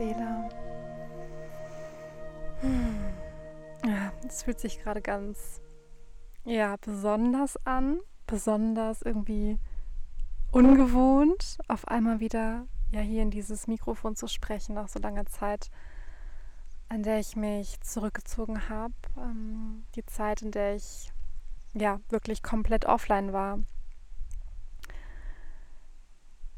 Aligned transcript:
Seele. 0.00 0.48
Hm. 2.62 3.12
Ja, 3.84 4.12
es 4.26 4.42
fühlt 4.42 4.58
sich 4.58 4.80
gerade 4.80 5.02
ganz, 5.02 5.60
ja, 6.44 6.76
besonders 6.80 7.58
an, 7.66 8.00
besonders 8.26 9.02
irgendwie 9.02 9.58
ungewohnt, 10.52 11.58
auf 11.68 11.86
einmal 11.86 12.18
wieder 12.18 12.66
ja 12.92 13.00
hier 13.00 13.20
in 13.20 13.30
dieses 13.30 13.66
Mikrofon 13.66 14.16
zu 14.16 14.26
sprechen 14.26 14.74
nach 14.74 14.88
so 14.88 14.98
langer 14.98 15.26
Zeit, 15.26 15.70
an 16.88 17.02
der 17.02 17.18
ich 17.20 17.36
mich 17.36 17.78
zurückgezogen 17.82 18.70
habe. 18.70 18.94
Ähm, 19.18 19.84
die 19.96 20.06
Zeit, 20.06 20.40
in 20.40 20.50
der 20.50 20.76
ich 20.76 21.12
ja 21.74 22.00
wirklich 22.08 22.42
komplett 22.42 22.86
offline 22.86 23.34
war 23.34 23.58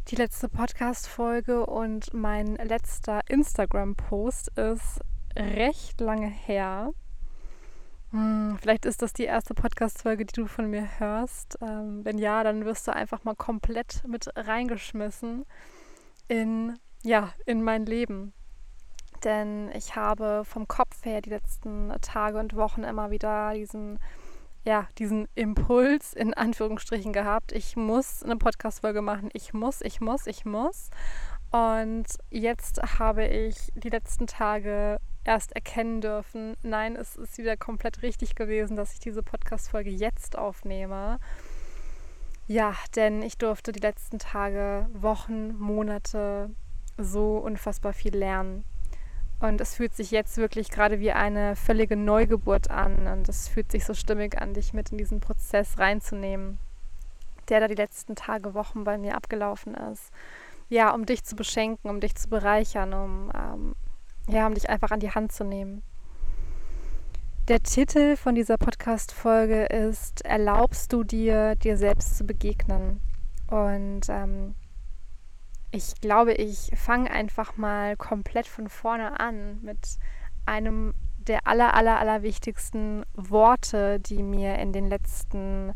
die 0.09 0.17
letzte 0.17 0.49
Podcast-Folge 0.49 1.65
und 1.65 2.13
mein 2.13 2.57
letzter 2.57 3.21
Instagram-Post 3.29 4.49
ist 4.59 5.01
recht 5.37 6.01
lange 6.01 6.27
her. 6.27 6.93
Hm, 8.11 8.59
vielleicht 8.61 8.85
ist 8.85 9.01
das 9.01 9.13
die 9.13 9.25
erste 9.25 9.55
Podcast-Folge, 9.55 10.27
die 10.27 10.35
du 10.35 10.47
von 10.47 10.69
mir 10.69 10.87
hörst. 10.99 11.57
Ähm, 11.63 12.05
wenn 12.05 12.19
ja, 12.19 12.43
dann 12.43 12.65
wirst 12.65 12.87
du 12.89 12.93
einfach 12.93 13.25
mal 13.25 13.37
komplett 13.37 14.03
mit 14.07 14.29
reingeschmissen 14.37 15.47
in, 16.29 16.79
ja, 17.03 17.33
in 17.47 17.63
mein 17.63 17.87
Leben. 17.87 18.35
Denn 19.25 19.71
ich 19.71 19.95
habe 19.95 20.43
vom 20.45 20.67
Kopf 20.67 21.05
her 21.05 21.23
die 21.23 21.31
letzten 21.31 21.93
Tage 22.01 22.39
und 22.39 22.57
Wochen 22.57 22.83
immer 22.83 23.11
wieder 23.11 23.55
diesen 23.55 23.99
ja, 24.65 24.87
diesen 24.99 25.27
Impuls 25.35 26.13
in 26.13 26.35
Anführungsstrichen 26.35 27.13
gehabt. 27.13 27.53
Ich 27.53 27.77
muss 27.77 28.23
eine 28.23 28.37
Podcast-Folge 28.37 29.03
machen. 29.03 29.29
Ich 29.33 29.53
muss, 29.53 29.81
ich 29.81 30.01
muss, 30.01 30.27
ich 30.27 30.45
muss. 30.45 30.91
Und 31.51 32.07
jetzt 32.31 32.81
habe 32.99 33.27
ich 33.27 33.57
die 33.75 33.91
letzten 33.91 34.27
Tage 34.27 34.99
erst 35.25 35.53
erkennen 35.53 36.01
dürfen, 36.01 36.57
nein, 36.63 36.97
es 36.97 37.15
ist 37.17 37.39
wieder 37.39 37.57
komplett 37.57 38.03
richtig 38.03 38.35
gewesen, 38.35 38.77
dass 38.77 38.95
ich 38.95 39.01
diese 39.01 39.23
Podcast-Folge 39.23 39.91
jetzt 39.91 40.37
aufnehme. 40.37 41.19
Ja, 42.49 42.75
denn 42.97 43.23
ich 43.23 43.39
durfte 43.39 43.73
die 43.73 43.81
letzten 43.81 44.19
Tage, 44.19 44.89
Wochen, 44.95 45.57
Monate 45.59 46.51
so 46.99 47.37
unfassbar 47.37 47.93
viel 47.93 48.17
lernen. 48.17 48.65
Und 49.43 49.61
es 49.61 49.75
fühlt 49.75 49.93
sich 49.93 50.13
jetzt 50.13 50.37
wirklich 50.37 50.71
gerade 50.71 51.01
wie 51.01 51.11
eine 51.11 51.57
völlige 51.57 51.97
Neugeburt 51.97 52.71
an. 52.71 53.09
Und 53.09 53.29
es 53.29 53.49
fühlt 53.49 53.73
sich 53.73 53.85
so 53.85 53.93
stimmig 53.93 54.41
an, 54.41 54.55
dich 54.55 54.73
mit 54.73 54.93
in 54.93 54.99
diesen 54.99 55.19
Prozess 55.19 55.81
reinzunehmen, 55.81 56.61
der 57.49 57.59
da 57.59 57.67
die 57.67 57.75
letzten 57.75 58.15
Tage, 58.15 58.55
Wochen 58.55 58.85
bei 58.85 58.99
mir 58.99 59.17
abgelaufen 59.17 59.75
ist. 59.75 60.13
Ja, 60.69 60.95
um 60.95 61.07
dich 61.07 61.25
zu 61.25 61.35
beschenken, 61.35 61.91
um 61.91 61.99
dich 61.99 62.15
zu 62.15 62.29
bereichern, 62.29 62.95
um, 62.95 63.33
ähm, 63.35 63.75
ja, 64.29 64.47
um 64.47 64.55
dich 64.55 64.71
einfach 64.71 64.93
an 64.93 65.01
die 65.01 65.11
Hand 65.11 65.33
zu 65.33 65.43
nehmen. 65.43 65.83
Der 67.49 67.61
Titel 67.65 68.17
von 68.17 68.37
dieser 68.37 68.59
Podcast-Folge 68.59 69.65
ist 69.65 70.25
Erlaubst 70.25 70.93
du 70.93 71.03
dir, 71.03 71.57
dir 71.57 71.77
selbst 71.77 72.17
zu 72.17 72.23
begegnen? 72.23 73.01
Und 73.49 74.03
ähm, 74.09 74.55
ich 75.73 76.01
glaube, 76.01 76.35
ich 76.35 76.71
fange 76.77 77.11
einfach 77.11 77.57
mal 77.57 77.97
komplett 77.97 78.47
von 78.47 78.69
vorne 78.69 79.19
an 79.19 79.61
mit 79.63 79.99
einem 80.45 80.95
der 81.19 81.47
aller, 81.47 81.75
aller, 81.75 81.99
aller 81.99 82.23
wichtigsten 82.23 83.05
Worte, 83.15 84.01
die 84.01 84.23
mir 84.23 84.57
in 84.59 84.73
den 84.73 84.89
letzten 84.89 85.73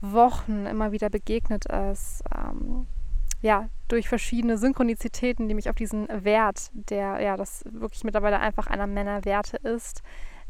Wochen 0.00 0.66
immer 0.66 0.92
wieder 0.92 1.08
begegnet 1.08 1.66
ist. 1.66 2.24
Ähm, 2.34 2.86
ja, 3.42 3.68
durch 3.88 4.08
verschiedene 4.08 4.58
Synchronizitäten, 4.58 5.48
die 5.48 5.54
mich 5.54 5.68
auf 5.68 5.76
diesen 5.76 6.08
Wert, 6.24 6.70
der 6.72 7.20
ja, 7.20 7.36
das 7.36 7.64
wirklich 7.70 8.04
mittlerweile 8.04 8.40
einfach 8.40 8.66
einer 8.66 8.86
Männerwerte 8.86 9.56
ist, 9.58 10.02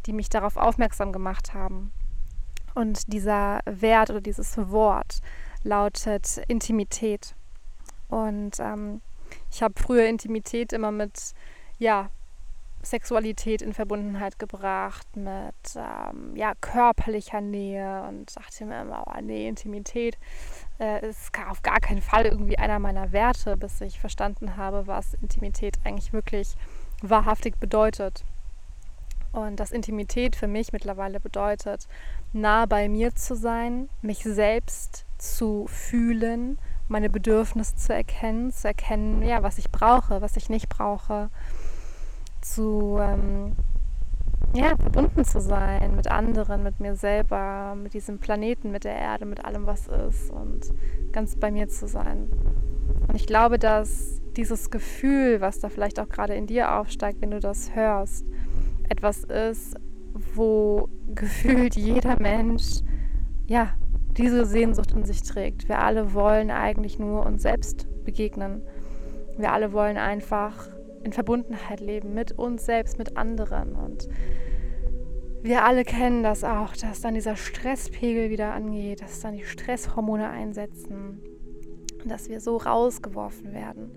die 0.06 0.12
mich 0.12 0.28
darauf 0.28 0.56
aufmerksam 0.56 1.12
gemacht 1.12 1.52
haben. 1.52 1.92
Und 2.74 3.12
dieser 3.12 3.60
Wert 3.66 4.10
oder 4.10 4.20
dieses 4.20 4.56
Wort 4.70 5.20
lautet 5.62 6.42
Intimität. 6.48 7.34
Und 8.12 8.60
ähm, 8.60 9.00
ich 9.50 9.62
habe 9.62 9.72
früher 9.80 10.06
Intimität 10.06 10.74
immer 10.74 10.92
mit, 10.92 11.32
ja, 11.78 12.10
Sexualität 12.82 13.62
in 13.62 13.72
Verbundenheit 13.72 14.38
gebracht, 14.38 15.06
mit 15.16 15.54
ähm, 15.76 16.36
ja, 16.36 16.52
körperlicher 16.60 17.40
Nähe 17.40 18.02
und 18.06 18.36
dachte 18.36 18.66
mir 18.66 18.82
immer, 18.82 19.04
oh 19.06 19.20
nee, 19.22 19.48
Intimität 19.48 20.18
äh, 20.78 21.08
ist 21.08 21.30
auf 21.48 21.62
gar 21.62 21.80
keinen 21.80 22.02
Fall 22.02 22.26
irgendwie 22.26 22.58
einer 22.58 22.80
meiner 22.80 23.12
Werte, 23.12 23.56
bis 23.56 23.80
ich 23.80 23.98
verstanden 23.98 24.58
habe, 24.58 24.86
was 24.86 25.14
Intimität 25.14 25.78
eigentlich 25.84 26.12
wirklich 26.12 26.56
wahrhaftig 27.00 27.58
bedeutet. 27.58 28.24
Und 29.30 29.58
dass 29.58 29.72
Intimität 29.72 30.36
für 30.36 30.48
mich 30.48 30.74
mittlerweile 30.74 31.18
bedeutet, 31.18 31.88
nah 32.34 32.66
bei 32.66 32.90
mir 32.90 33.14
zu 33.14 33.34
sein, 33.36 33.88
mich 34.02 34.18
selbst 34.18 35.06
zu 35.16 35.66
fühlen, 35.68 36.58
meine 36.92 37.10
Bedürfnisse 37.10 37.74
zu 37.74 37.92
erkennen, 37.92 38.52
zu 38.52 38.68
erkennen, 38.68 39.22
ja, 39.22 39.42
was 39.42 39.58
ich 39.58 39.70
brauche, 39.70 40.20
was 40.20 40.36
ich 40.36 40.48
nicht 40.48 40.68
brauche, 40.68 41.30
zu 42.40 42.98
ähm, 43.00 43.52
ja, 44.54 44.76
verbunden 44.76 45.24
zu 45.24 45.40
sein 45.40 45.96
mit 45.96 46.08
anderen, 46.08 46.62
mit 46.62 46.78
mir 46.78 46.94
selber, 46.94 47.74
mit 47.74 47.94
diesem 47.94 48.18
Planeten, 48.18 48.70
mit 48.70 48.84
der 48.84 48.94
Erde, 48.94 49.24
mit 49.24 49.44
allem, 49.44 49.66
was 49.66 49.88
ist 49.88 50.30
und 50.30 50.72
ganz 51.12 51.36
bei 51.36 51.50
mir 51.50 51.68
zu 51.68 51.88
sein. 51.88 52.28
Und 53.08 53.14
ich 53.14 53.26
glaube, 53.26 53.58
dass 53.58 54.20
dieses 54.36 54.70
Gefühl, 54.70 55.40
was 55.40 55.60
da 55.60 55.68
vielleicht 55.68 55.98
auch 55.98 56.08
gerade 56.08 56.34
in 56.34 56.46
dir 56.46 56.74
aufsteigt, 56.74 57.22
wenn 57.22 57.30
du 57.30 57.40
das 57.40 57.74
hörst, 57.74 58.26
etwas 58.88 59.24
ist, 59.24 59.76
wo 60.34 60.88
gefühlt 61.14 61.74
jeder 61.74 62.20
Mensch 62.20 62.80
ja 63.46 63.70
diese 64.18 64.44
Sehnsucht 64.44 64.92
in 64.92 65.04
sich 65.04 65.22
trägt. 65.22 65.68
Wir 65.68 65.80
alle 65.80 66.14
wollen 66.14 66.50
eigentlich 66.50 66.98
nur 66.98 67.24
uns 67.26 67.42
selbst 67.42 67.86
begegnen. 68.04 68.62
Wir 69.38 69.52
alle 69.52 69.72
wollen 69.72 69.96
einfach 69.96 70.68
in 71.04 71.12
Verbundenheit 71.12 71.80
leben 71.80 72.14
mit 72.14 72.32
uns 72.32 72.64
selbst, 72.64 72.98
mit 72.98 73.16
anderen. 73.16 73.74
Und 73.74 74.08
wir 75.42 75.64
alle 75.64 75.84
kennen 75.84 76.22
das 76.22 76.44
auch, 76.44 76.76
dass 76.76 77.00
dann 77.00 77.14
dieser 77.14 77.36
Stresspegel 77.36 78.30
wieder 78.30 78.52
angeht, 78.52 79.02
dass 79.02 79.20
dann 79.20 79.36
die 79.36 79.44
Stresshormone 79.44 80.28
einsetzen 80.28 81.20
dass 82.08 82.28
wir 82.28 82.40
so 82.40 82.56
rausgeworfen 82.56 83.52
werden 83.52 83.92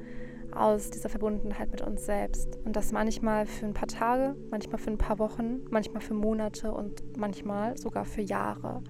aus 0.51 0.89
dieser 0.89 1.09
Verbundenheit 1.09 1.71
mit 1.71 1.81
uns 1.81 2.05
selbst. 2.05 2.57
Und 2.63 2.75
das 2.75 2.91
manchmal 2.91 3.45
für 3.45 3.65
ein 3.65 3.73
paar 3.73 3.87
Tage, 3.87 4.35
manchmal 4.51 4.77
für 4.79 4.91
ein 4.91 4.97
paar 4.97 5.19
Wochen, 5.19 5.61
manchmal 5.69 6.01
für 6.01 6.13
Monate 6.13 6.71
und 6.71 7.17
manchmal 7.17 7.77
sogar 7.77 8.05
für 8.05 8.21
Jahre. 8.21 8.81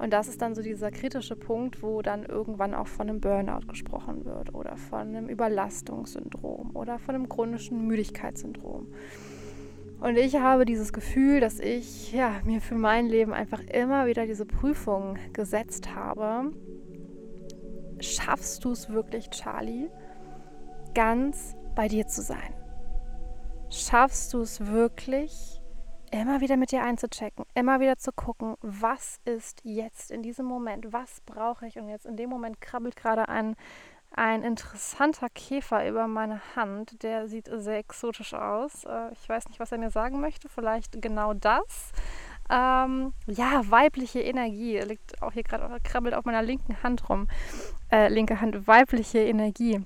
Und 0.00 0.14
das 0.14 0.28
ist 0.28 0.40
dann 0.40 0.54
so 0.54 0.62
dieser 0.62 0.90
kritische 0.90 1.36
Punkt, 1.36 1.82
wo 1.82 2.00
dann 2.00 2.24
irgendwann 2.24 2.72
auch 2.72 2.86
von 2.86 3.10
einem 3.10 3.20
Burnout 3.20 3.66
gesprochen 3.68 4.24
wird 4.24 4.54
oder 4.54 4.78
von 4.78 5.00
einem 5.00 5.28
Überlastungssyndrom 5.28 6.74
oder 6.74 6.98
von 6.98 7.14
einem 7.14 7.28
chronischen 7.28 7.86
Müdigkeitssyndrom. 7.86 8.86
Und 10.00 10.16
ich 10.16 10.36
habe 10.36 10.64
dieses 10.64 10.94
Gefühl, 10.94 11.40
dass 11.40 11.60
ich 11.60 12.12
ja, 12.12 12.40
mir 12.44 12.62
für 12.62 12.76
mein 12.76 13.08
Leben 13.08 13.34
einfach 13.34 13.62
immer 13.64 14.06
wieder 14.06 14.24
diese 14.24 14.46
Prüfung 14.46 15.18
gesetzt 15.34 15.94
habe. 15.94 16.50
Schaffst 17.98 18.64
du 18.64 18.72
es 18.72 18.88
wirklich, 18.88 19.28
Charlie, 19.28 19.90
ganz 20.94 21.54
bei 21.74 21.88
dir 21.88 22.06
zu 22.06 22.22
sein? 22.22 22.54
Schaffst 23.68 24.32
du 24.32 24.40
es 24.40 24.66
wirklich, 24.66 25.59
immer 26.10 26.40
wieder 26.40 26.56
mit 26.56 26.72
dir 26.72 26.82
einzuchecken, 26.82 27.44
immer 27.54 27.80
wieder 27.80 27.96
zu 27.96 28.12
gucken, 28.12 28.56
was 28.60 29.20
ist 29.24 29.60
jetzt 29.64 30.10
in 30.10 30.22
diesem 30.22 30.46
Moment, 30.46 30.92
was 30.92 31.20
brauche 31.22 31.66
ich. 31.66 31.78
Und 31.78 31.88
jetzt 31.88 32.06
in 32.06 32.16
dem 32.16 32.30
Moment 32.30 32.60
krabbelt 32.60 32.96
gerade 32.96 33.28
ein, 33.28 33.56
ein 34.10 34.42
interessanter 34.42 35.28
Käfer 35.28 35.88
über 35.88 36.08
meine 36.08 36.40
Hand, 36.56 37.02
der 37.02 37.28
sieht 37.28 37.48
sehr 37.52 37.78
exotisch 37.78 38.34
aus. 38.34 38.84
Äh, 38.84 39.12
ich 39.12 39.28
weiß 39.28 39.48
nicht, 39.48 39.60
was 39.60 39.72
er 39.72 39.78
mir 39.78 39.90
sagen 39.90 40.20
möchte, 40.20 40.48
vielleicht 40.48 41.00
genau 41.00 41.34
das. 41.34 41.92
Ähm, 42.50 43.12
ja, 43.26 43.62
weibliche 43.70 44.20
Energie 44.20 44.78
liegt 44.80 45.22
auch 45.22 45.32
hier 45.32 45.44
gerade, 45.44 45.78
krabbelt 45.84 46.14
auf 46.14 46.24
meiner 46.24 46.42
linken 46.42 46.82
Hand 46.82 47.08
rum. 47.08 47.28
Äh, 47.92 48.08
linke 48.08 48.40
Hand, 48.40 48.66
weibliche 48.66 49.20
Energie. 49.20 49.84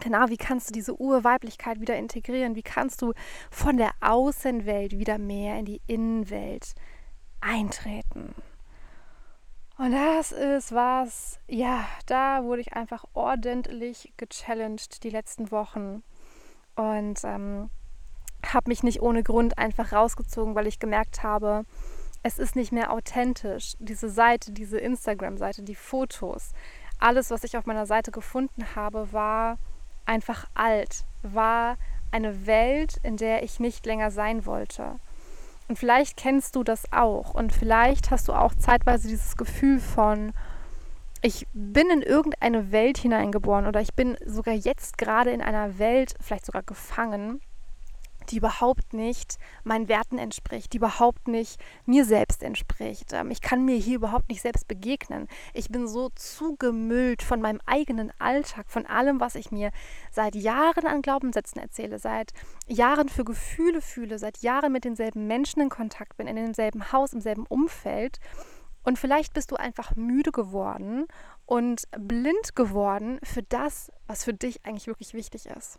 Genau, 0.00 0.28
wie 0.28 0.36
kannst 0.36 0.70
du 0.70 0.72
diese 0.72 1.00
Urweiblichkeit 1.00 1.80
wieder 1.80 1.96
integrieren? 1.96 2.54
Wie 2.54 2.62
kannst 2.62 3.02
du 3.02 3.12
von 3.50 3.76
der 3.76 3.90
Außenwelt 4.00 4.98
wieder 4.98 5.18
mehr 5.18 5.58
in 5.58 5.64
die 5.64 5.80
Innenwelt 5.86 6.74
eintreten? 7.40 8.34
Und 9.76 9.92
das 9.92 10.32
ist 10.32 10.72
was, 10.72 11.38
ja, 11.46 11.86
da 12.06 12.42
wurde 12.42 12.60
ich 12.60 12.72
einfach 12.72 13.04
ordentlich 13.14 14.12
gechallenged 14.16 15.04
die 15.04 15.10
letzten 15.10 15.52
Wochen 15.52 16.02
und 16.74 17.22
ähm, 17.22 17.70
habe 18.44 18.68
mich 18.68 18.82
nicht 18.82 19.00
ohne 19.02 19.22
Grund 19.22 19.56
einfach 19.56 19.92
rausgezogen, 19.92 20.56
weil 20.56 20.66
ich 20.66 20.80
gemerkt 20.80 21.22
habe, 21.22 21.64
es 22.24 22.40
ist 22.40 22.56
nicht 22.56 22.72
mehr 22.72 22.92
authentisch. 22.92 23.74
Diese 23.78 24.08
Seite, 24.08 24.50
diese 24.50 24.78
Instagram-Seite, 24.78 25.62
die 25.62 25.76
Fotos, 25.76 26.52
alles, 26.98 27.30
was 27.30 27.44
ich 27.44 27.56
auf 27.56 27.66
meiner 27.66 27.86
Seite 27.86 28.10
gefunden 28.10 28.74
habe, 28.74 29.12
war 29.12 29.58
einfach 30.08 30.46
alt, 30.54 31.04
war 31.22 31.76
eine 32.10 32.46
Welt, 32.46 32.96
in 33.02 33.16
der 33.16 33.42
ich 33.42 33.60
nicht 33.60 33.86
länger 33.86 34.10
sein 34.10 34.46
wollte. 34.46 34.96
Und 35.68 35.78
vielleicht 35.78 36.16
kennst 36.16 36.56
du 36.56 36.64
das 36.64 36.90
auch 36.92 37.34
und 37.34 37.52
vielleicht 37.52 38.10
hast 38.10 38.28
du 38.28 38.32
auch 38.32 38.54
zeitweise 38.54 39.08
dieses 39.08 39.36
Gefühl 39.36 39.80
von, 39.80 40.32
ich 41.20 41.46
bin 41.52 41.90
in 41.90 42.02
irgendeine 42.02 42.72
Welt 42.72 42.96
hineingeboren 42.96 43.66
oder 43.66 43.80
ich 43.80 43.92
bin 43.94 44.16
sogar 44.24 44.54
jetzt 44.54 44.96
gerade 44.96 45.30
in 45.30 45.42
einer 45.42 45.78
Welt, 45.78 46.14
vielleicht 46.20 46.46
sogar 46.46 46.62
gefangen, 46.62 47.40
die 48.30 48.36
überhaupt 48.36 48.92
nicht 48.92 49.38
meinen 49.64 49.88
Werten 49.88 50.18
entspricht, 50.18 50.72
die 50.72 50.78
überhaupt 50.78 51.28
nicht 51.28 51.60
mir 51.86 52.04
selbst 52.04 52.42
entspricht. 52.42 53.12
Ähm, 53.12 53.30
ich 53.30 53.40
kann 53.40 53.64
mir 53.64 53.76
hier 53.76 53.96
überhaupt 53.96 54.28
nicht 54.28 54.42
selbst 54.42 54.68
begegnen. 54.68 55.28
Ich 55.54 55.68
bin 55.68 55.86
so 55.88 56.10
zugemüllt 56.10 57.22
von 57.22 57.40
meinem 57.40 57.60
eigenen 57.66 58.12
Alltag, 58.18 58.66
von 58.68 58.86
allem, 58.86 59.20
was 59.20 59.34
ich 59.34 59.50
mir 59.50 59.70
seit 60.10 60.34
Jahren 60.34 60.86
an 60.86 61.02
Glaubenssätzen 61.02 61.60
erzähle, 61.60 61.98
seit 61.98 62.32
Jahren 62.66 63.08
für 63.08 63.24
Gefühle 63.24 63.80
fühle, 63.80 64.18
seit 64.18 64.38
Jahren 64.38 64.72
mit 64.72 64.84
denselben 64.84 65.26
Menschen 65.26 65.62
in 65.62 65.68
Kontakt 65.68 66.16
bin, 66.16 66.26
in 66.26 66.36
demselben 66.36 66.92
Haus, 66.92 67.12
im 67.12 67.20
selben 67.20 67.46
Umfeld. 67.46 68.18
Und 68.84 68.98
vielleicht 68.98 69.34
bist 69.34 69.50
du 69.50 69.56
einfach 69.56 69.96
müde 69.96 70.32
geworden 70.32 71.06
und 71.44 71.82
blind 71.90 72.56
geworden 72.56 73.18
für 73.22 73.42
das, 73.42 73.92
was 74.06 74.24
für 74.24 74.32
dich 74.32 74.64
eigentlich 74.64 74.86
wirklich 74.86 75.14
wichtig 75.14 75.46
ist. 75.46 75.78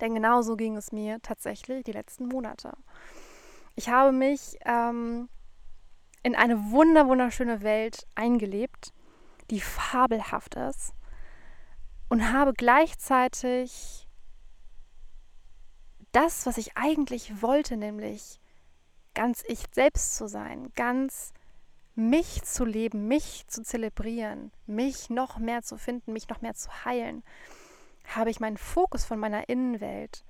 Denn 0.00 0.14
genauso 0.14 0.56
ging 0.56 0.76
es 0.76 0.92
mir 0.92 1.20
tatsächlich 1.22 1.84
die 1.84 1.92
letzten 1.92 2.26
Monate. 2.26 2.72
Ich 3.74 3.88
habe 3.88 4.12
mich 4.12 4.58
ähm, 4.64 5.28
in 6.22 6.34
eine 6.34 6.70
wunder 6.70 7.06
wunderschöne 7.08 7.62
Welt 7.62 8.06
eingelebt, 8.14 8.92
die 9.50 9.60
fabelhaft 9.60 10.54
ist 10.54 10.92
und 12.08 12.32
habe 12.32 12.52
gleichzeitig 12.52 14.08
das, 16.12 16.46
was 16.46 16.56
ich 16.58 16.76
eigentlich 16.76 17.42
wollte, 17.42 17.76
nämlich 17.76 18.40
ganz 19.14 19.44
ich 19.46 19.64
selbst 19.72 20.16
zu 20.16 20.28
sein, 20.28 20.72
ganz 20.74 21.32
mich 21.94 22.42
zu 22.42 22.64
leben, 22.64 23.08
mich 23.08 23.46
zu 23.48 23.62
zelebrieren, 23.62 24.52
mich 24.66 25.10
noch 25.10 25.38
mehr 25.38 25.62
zu 25.62 25.78
finden, 25.78 26.12
mich 26.12 26.28
noch 26.28 26.42
mehr 26.42 26.54
zu 26.54 26.68
heilen, 26.84 27.22
habe 28.14 28.30
ich 28.30 28.40
meinen 28.40 28.56
Fokus 28.56 29.04
von 29.04 29.18
meiner 29.18 29.48
Innenwelt, 29.48 30.24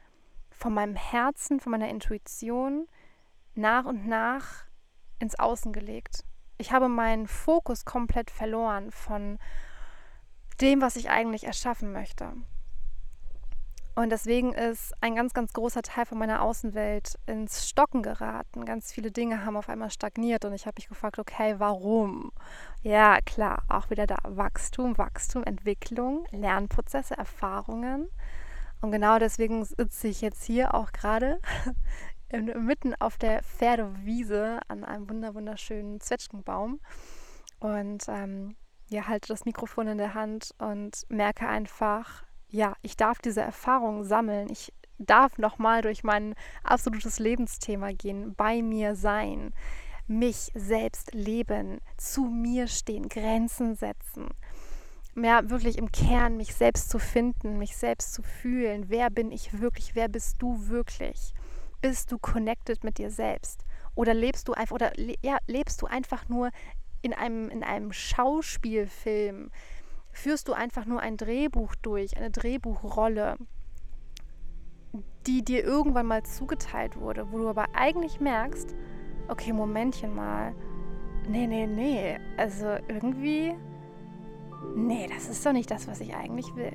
von 0.50 0.72
meinem 0.72 0.96
Herzen, 0.96 1.60
von 1.60 1.72
meiner 1.72 1.88
Intuition 1.88 2.88
nach 3.54 3.84
und 3.84 4.06
nach 4.06 4.64
ins 5.18 5.38
Außen 5.38 5.72
gelegt. 5.72 6.24
Ich 6.58 6.72
habe 6.72 6.88
meinen 6.88 7.26
Fokus 7.26 7.84
komplett 7.84 8.30
verloren 8.30 8.90
von 8.90 9.38
dem, 10.60 10.80
was 10.80 10.96
ich 10.96 11.10
eigentlich 11.10 11.44
erschaffen 11.44 11.92
möchte. 11.92 12.32
Und 13.96 14.10
deswegen 14.10 14.52
ist 14.52 14.92
ein 15.00 15.14
ganz, 15.14 15.32
ganz 15.32 15.54
großer 15.54 15.80
Teil 15.80 16.04
von 16.04 16.18
meiner 16.18 16.42
Außenwelt 16.42 17.18
ins 17.24 17.66
Stocken 17.66 18.02
geraten. 18.02 18.66
Ganz 18.66 18.92
viele 18.92 19.10
Dinge 19.10 19.46
haben 19.46 19.56
auf 19.56 19.70
einmal 19.70 19.88
stagniert 19.88 20.44
und 20.44 20.52
ich 20.52 20.66
habe 20.66 20.74
mich 20.76 20.88
gefragt, 20.88 21.18
okay, 21.18 21.54
warum? 21.56 22.30
Ja, 22.82 23.22
klar, 23.22 23.62
auch 23.70 23.88
wieder 23.88 24.06
da 24.06 24.18
Wachstum, 24.22 24.98
Wachstum, 24.98 25.44
Entwicklung, 25.44 26.26
Lernprozesse, 26.30 27.16
Erfahrungen. 27.16 28.10
Und 28.82 28.92
genau 28.92 29.18
deswegen 29.18 29.64
sitze 29.64 30.08
ich 30.08 30.20
jetzt 30.20 30.44
hier 30.44 30.74
auch 30.74 30.92
gerade 30.92 31.40
mitten 32.30 32.94
auf 32.96 33.16
der 33.16 33.42
Pferdewiese 33.42 34.60
an 34.68 34.84
einem 34.84 35.08
wunderschönen 35.08 36.02
Zwetschgenbaum 36.02 36.80
und 37.60 38.04
ähm, 38.08 38.56
ja, 38.90 39.08
halte 39.08 39.28
das 39.28 39.46
Mikrofon 39.46 39.88
in 39.88 39.96
der 39.96 40.12
Hand 40.12 40.54
und 40.58 41.06
merke 41.08 41.48
einfach, 41.48 42.25
ja, 42.48 42.74
ich 42.82 42.96
darf 42.96 43.18
diese 43.18 43.40
Erfahrung 43.40 44.04
sammeln. 44.04 44.48
Ich 44.50 44.72
darf 44.98 45.38
nochmal 45.38 45.82
durch 45.82 46.04
mein 46.04 46.34
absolutes 46.62 47.18
Lebensthema 47.18 47.92
gehen, 47.92 48.34
bei 48.34 48.62
mir 48.62 48.94
sein, 48.94 49.52
mich 50.06 50.50
selbst 50.54 51.12
leben, 51.14 51.80
zu 51.96 52.24
mir 52.24 52.68
stehen, 52.68 53.08
Grenzen 53.08 53.74
setzen. 53.74 54.28
Mehr 55.14 55.50
wirklich 55.50 55.78
im 55.78 55.90
Kern 55.90 56.36
mich 56.36 56.54
selbst 56.54 56.90
zu 56.90 56.98
finden, 56.98 57.58
mich 57.58 57.76
selbst 57.76 58.12
zu 58.12 58.22
fühlen. 58.22 58.84
Wer 58.88 59.10
bin 59.10 59.32
ich 59.32 59.60
wirklich? 59.60 59.94
Wer 59.94 60.08
bist 60.08 60.40
du 60.40 60.68
wirklich? 60.68 61.32
Bist 61.80 62.12
du 62.12 62.18
connected 62.18 62.84
mit 62.84 62.98
dir 62.98 63.10
selbst? 63.10 63.64
Oder 63.94 64.14
lebst 64.14 64.48
du 64.48 64.52
einfach, 64.52 64.74
oder 64.74 64.92
ja, 65.22 65.38
lebst 65.46 65.80
du 65.80 65.86
einfach 65.86 66.28
nur 66.28 66.50
in 67.02 67.12
einem, 67.12 67.48
in 67.48 67.62
einem 67.62 67.92
Schauspielfilm? 67.92 69.50
Führst 70.16 70.48
du 70.48 70.52
einfach 70.52 70.86
nur 70.86 71.00
ein 71.00 71.16
Drehbuch 71.16 71.74
durch, 71.76 72.16
eine 72.16 72.30
Drehbuchrolle, 72.30 73.36
die 75.26 75.44
dir 75.44 75.64
irgendwann 75.64 76.06
mal 76.06 76.22
zugeteilt 76.22 76.98
wurde, 76.98 77.30
wo 77.30 77.38
du 77.38 77.48
aber 77.48 77.66
eigentlich 77.74 78.20
merkst, 78.20 78.74
okay, 79.28 79.52
Momentchen 79.52 80.14
mal, 80.14 80.54
nee, 81.28 81.46
nee, 81.46 81.66
nee, 81.66 82.18
also 82.36 82.66
irgendwie, 82.88 83.54
nee, 84.74 85.06
das 85.12 85.28
ist 85.28 85.44
doch 85.44 85.52
nicht 85.52 85.70
das, 85.70 85.86
was 85.86 86.00
ich 86.00 86.14
eigentlich 86.14 86.54
will. 86.56 86.72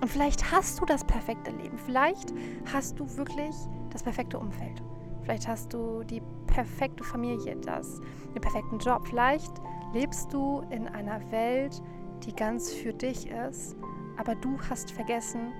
Und 0.00 0.08
vielleicht 0.08 0.50
hast 0.50 0.80
du 0.80 0.84
das 0.84 1.04
perfekte 1.04 1.52
Leben, 1.52 1.78
vielleicht 1.78 2.32
hast 2.72 2.98
du 2.98 3.16
wirklich 3.16 3.54
das 3.90 4.02
perfekte 4.02 4.38
Umfeld. 4.38 4.82
Vielleicht 5.22 5.46
hast 5.46 5.72
du 5.72 6.02
die 6.02 6.20
perfekte 6.48 7.04
Familie, 7.04 7.54
das, 7.56 8.00
den 8.34 8.40
perfekten 8.40 8.78
Job. 8.78 9.06
Vielleicht 9.06 9.52
lebst 9.92 10.32
du 10.32 10.62
in 10.70 10.88
einer 10.88 11.30
Welt, 11.30 11.80
die 12.24 12.34
ganz 12.34 12.72
für 12.72 12.92
dich 12.92 13.28
ist, 13.30 13.76
aber 14.16 14.34
du 14.34 14.58
hast 14.68 14.90
vergessen, 14.92 15.52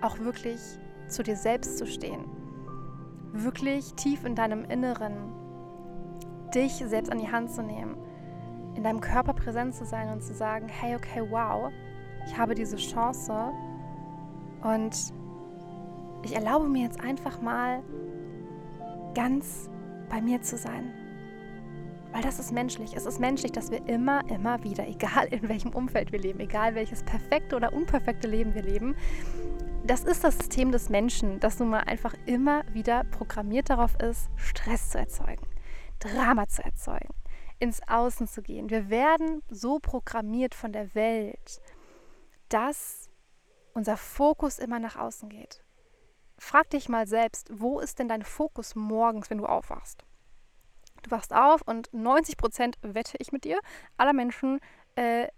auch 0.00 0.18
wirklich 0.18 0.60
zu 1.08 1.22
dir 1.22 1.36
selbst 1.36 1.78
zu 1.78 1.86
stehen. 1.86 2.24
Wirklich 3.32 3.94
tief 3.94 4.24
in 4.24 4.34
deinem 4.34 4.64
Inneren 4.64 5.32
dich 6.54 6.72
selbst 6.86 7.10
an 7.10 7.18
die 7.18 7.30
Hand 7.30 7.50
zu 7.50 7.62
nehmen, 7.62 7.96
in 8.74 8.82
deinem 8.82 9.00
Körper 9.00 9.32
präsent 9.32 9.74
zu 9.74 9.84
sein 9.84 10.10
und 10.10 10.22
zu 10.22 10.34
sagen, 10.34 10.68
hey, 10.68 10.94
okay, 10.94 11.22
wow, 11.30 11.70
ich 12.26 12.36
habe 12.38 12.54
diese 12.54 12.76
Chance 12.76 13.52
und 14.62 15.12
ich 16.22 16.34
erlaube 16.34 16.68
mir 16.68 16.82
jetzt 16.82 17.00
einfach 17.00 17.40
mal 17.40 17.82
ganz 19.14 19.68
bei 20.08 20.20
mir 20.20 20.40
zu 20.42 20.56
sein. 20.56 20.92
Weil 22.14 22.22
das 22.22 22.38
ist 22.38 22.52
menschlich. 22.52 22.94
Es 22.94 23.06
ist 23.06 23.18
menschlich, 23.18 23.50
dass 23.50 23.72
wir 23.72 23.88
immer, 23.88 24.24
immer 24.30 24.62
wieder, 24.62 24.86
egal 24.86 25.26
in 25.34 25.48
welchem 25.48 25.72
Umfeld 25.72 26.12
wir 26.12 26.20
leben, 26.20 26.38
egal 26.38 26.76
welches 26.76 27.02
perfekte 27.02 27.56
oder 27.56 27.72
unperfekte 27.72 28.28
Leben 28.28 28.54
wir 28.54 28.62
leben, 28.62 28.94
das 29.84 30.04
ist 30.04 30.22
das 30.22 30.38
System 30.38 30.70
des 30.70 30.88
Menschen, 30.88 31.40
das 31.40 31.58
nun 31.58 31.70
mal 31.70 31.80
einfach 31.80 32.14
immer 32.26 32.62
wieder 32.72 33.02
programmiert 33.02 33.68
darauf 33.68 34.00
ist, 34.00 34.30
Stress 34.36 34.90
zu 34.90 34.98
erzeugen, 34.98 35.44
Drama 35.98 36.46
zu 36.46 36.64
erzeugen, 36.64 37.12
ins 37.58 37.80
Außen 37.88 38.28
zu 38.28 38.42
gehen. 38.42 38.70
Wir 38.70 38.90
werden 38.90 39.42
so 39.50 39.80
programmiert 39.80 40.54
von 40.54 40.72
der 40.72 40.94
Welt, 40.94 41.60
dass 42.48 43.10
unser 43.72 43.96
Fokus 43.96 44.60
immer 44.60 44.78
nach 44.78 44.94
außen 44.94 45.30
geht. 45.30 45.64
Frag 46.38 46.70
dich 46.70 46.88
mal 46.88 47.08
selbst, 47.08 47.50
wo 47.52 47.80
ist 47.80 47.98
denn 47.98 48.06
dein 48.06 48.22
Fokus 48.22 48.76
morgens, 48.76 49.30
wenn 49.30 49.38
du 49.38 49.46
aufwachst? 49.46 50.04
Du 51.04 51.10
wachst 51.10 51.34
auf 51.34 51.60
und 51.62 51.92
90 51.92 52.38
Prozent, 52.38 52.76
wette 52.82 53.16
ich 53.18 53.30
mit 53.30 53.44
dir, 53.44 53.60
aller 53.98 54.14
Menschen 54.14 54.58
äh, 54.96 55.28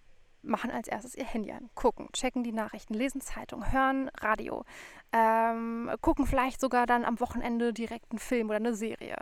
machen 0.43 0.71
als 0.71 0.87
erstes 0.87 1.17
ihr 1.17 1.25
Handy 1.25 1.51
an, 1.51 1.69
gucken, 1.75 2.09
checken 2.13 2.45
die 2.45 2.53
Nachrichten, 2.53 2.95
lesen 2.95 3.21
Zeitung, 3.21 3.73
hören 3.73 4.09
Radio, 4.21 4.65
ähm, 5.13 5.91
gucken 6.01 6.25
vielleicht 6.25 6.61
sogar 6.61 6.87
dann 6.87 7.05
am 7.05 7.19
Wochenende 7.19 7.73
direkt 7.73 8.13
einen 8.13 8.21
Film 8.21 8.49
oder 8.49 8.57
eine 8.57 8.75
Serie. 8.75 9.17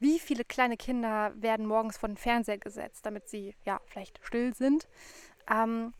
Wie 0.00 0.18
viele 0.18 0.44
kleine 0.44 0.76
Kinder 0.76 1.32
werden 1.36 1.66
morgens 1.66 1.96
vor 1.96 2.08
den 2.08 2.16
Fernseher 2.16 2.58
gesetzt, 2.58 3.06
damit 3.06 3.28
sie 3.28 3.54
ja 3.64 3.80
vielleicht 3.86 4.18
still 4.24 4.54
sind, 4.54 4.88
ähm, 5.48 5.94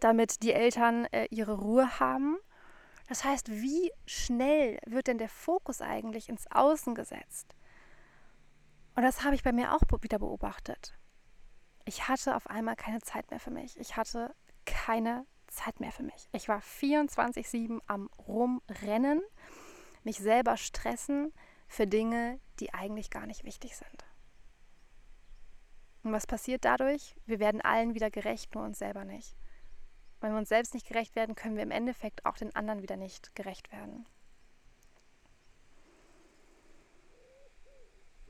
damit 0.00 0.42
die 0.42 0.52
Eltern 0.52 1.04
äh, 1.06 1.26
ihre 1.30 1.58
Ruhe 1.58 2.00
haben? 2.00 2.38
Das 3.08 3.22
heißt, 3.22 3.50
wie 3.50 3.92
schnell 4.06 4.78
wird 4.86 5.08
denn 5.08 5.18
der 5.18 5.28
Fokus 5.28 5.82
eigentlich 5.82 6.30
ins 6.30 6.50
Außen 6.50 6.94
gesetzt? 6.94 7.53
Und 8.94 9.02
das 9.02 9.24
habe 9.24 9.34
ich 9.34 9.42
bei 9.42 9.52
mir 9.52 9.74
auch 9.74 9.82
wieder 10.00 10.18
beobachtet. 10.18 10.94
Ich 11.84 12.08
hatte 12.08 12.36
auf 12.36 12.46
einmal 12.48 12.76
keine 12.76 13.00
Zeit 13.00 13.30
mehr 13.30 13.40
für 13.40 13.50
mich. 13.50 13.78
Ich 13.78 13.96
hatte 13.96 14.34
keine 14.64 15.26
Zeit 15.48 15.80
mehr 15.80 15.92
für 15.92 16.02
mich. 16.02 16.28
Ich 16.32 16.48
war 16.48 16.60
24-7 16.60 17.80
am 17.86 18.08
Rumrennen, 18.18 19.20
mich 20.02 20.18
selber 20.18 20.56
stressen 20.56 21.32
für 21.66 21.86
Dinge, 21.86 22.40
die 22.60 22.72
eigentlich 22.72 23.10
gar 23.10 23.26
nicht 23.26 23.44
wichtig 23.44 23.76
sind. 23.76 24.04
Und 26.02 26.12
was 26.12 26.26
passiert 26.26 26.64
dadurch? 26.64 27.16
Wir 27.26 27.40
werden 27.40 27.62
allen 27.62 27.94
wieder 27.94 28.10
gerecht, 28.10 28.54
nur 28.54 28.64
uns 28.64 28.78
selber 28.78 29.04
nicht. 29.04 29.36
Wenn 30.20 30.32
wir 30.32 30.38
uns 30.38 30.48
selbst 30.48 30.74
nicht 30.74 30.86
gerecht 30.86 31.16
werden, 31.16 31.34
können 31.34 31.56
wir 31.56 31.62
im 31.62 31.70
Endeffekt 31.70 32.24
auch 32.26 32.36
den 32.36 32.54
anderen 32.54 32.82
wieder 32.82 32.96
nicht 32.96 33.34
gerecht 33.34 33.72
werden. 33.72 34.06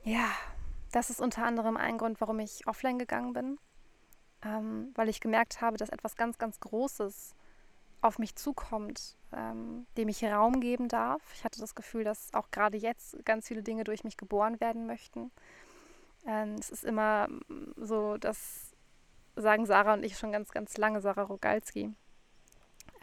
Ja, 0.03 0.29
das 0.95 1.09
ist 1.09 1.19
unter 1.19 1.43
anderem 1.43 1.75
ein 1.75 1.97
Grund, 1.97 2.21
warum 2.21 2.39
ich 2.39 2.65
offline 2.67 2.97
gegangen 2.97 3.33
bin, 3.33 3.59
ähm, 4.41 4.93
weil 4.95 5.09
ich 5.09 5.19
gemerkt 5.19 5.59
habe, 5.59 5.75
dass 5.75 5.89
etwas 5.89 6.15
ganz, 6.15 6.37
ganz 6.37 6.61
Großes 6.61 7.35
auf 7.99 8.17
mich 8.17 8.35
zukommt, 8.37 9.17
ähm, 9.33 9.87
dem 9.97 10.07
ich 10.07 10.23
Raum 10.23 10.61
geben 10.61 10.87
darf. 10.87 11.21
Ich 11.33 11.43
hatte 11.43 11.59
das 11.59 11.75
Gefühl, 11.75 12.05
dass 12.05 12.33
auch 12.33 12.49
gerade 12.49 12.77
jetzt 12.77 13.25
ganz 13.25 13.45
viele 13.49 13.61
Dinge 13.61 13.83
durch 13.83 14.05
mich 14.05 14.15
geboren 14.15 14.61
werden 14.61 14.87
möchten. 14.87 15.31
Ähm, 16.25 16.55
es 16.59 16.69
ist 16.69 16.85
immer 16.85 17.27
mm, 17.27 17.73
so, 17.75 18.15
das 18.15 18.73
sagen 19.35 19.65
Sarah 19.65 19.95
und 19.95 20.05
ich 20.05 20.17
schon 20.17 20.31
ganz, 20.31 20.51
ganz 20.51 20.77
lange, 20.77 21.01
Sarah 21.01 21.23
Rogalski. 21.23 21.91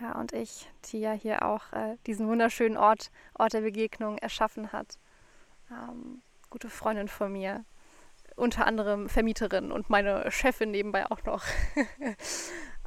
Ja, 0.00 0.18
und 0.18 0.32
ich, 0.32 0.66
die 0.86 1.00
ja 1.00 1.12
hier 1.12 1.44
auch 1.44 1.70
äh, 1.74 1.98
diesen 2.06 2.26
wunderschönen 2.26 2.78
Ort, 2.78 3.10
Ort 3.34 3.52
der 3.52 3.60
Begegnung 3.60 4.16
erschaffen 4.16 4.72
hat. 4.72 4.98
Ähm, 5.70 6.22
gute 6.48 6.70
Freundin 6.70 7.08
von 7.08 7.30
mir, 7.30 7.66
unter 8.36 8.66
anderem 8.66 9.08
Vermieterin 9.08 9.72
und 9.72 9.90
meine 9.90 10.30
Chefin 10.30 10.70
nebenbei 10.70 11.10
auch 11.10 11.22
noch. 11.24 11.44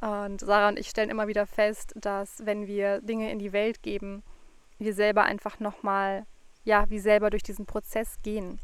und 0.00 0.40
Sarah 0.40 0.68
und 0.68 0.78
ich 0.78 0.88
stellen 0.88 1.10
immer 1.10 1.28
wieder 1.28 1.46
fest, 1.46 1.92
dass 1.96 2.44
wenn 2.44 2.66
wir 2.66 3.00
Dinge 3.00 3.30
in 3.30 3.38
die 3.38 3.52
Welt 3.52 3.82
geben, 3.82 4.22
wir 4.78 4.94
selber 4.94 5.24
einfach 5.24 5.60
nochmal, 5.60 6.26
ja, 6.64 6.88
wie 6.90 6.98
selber 6.98 7.30
durch 7.30 7.42
diesen 7.42 7.66
Prozess 7.66 8.18
gehen. 8.22 8.60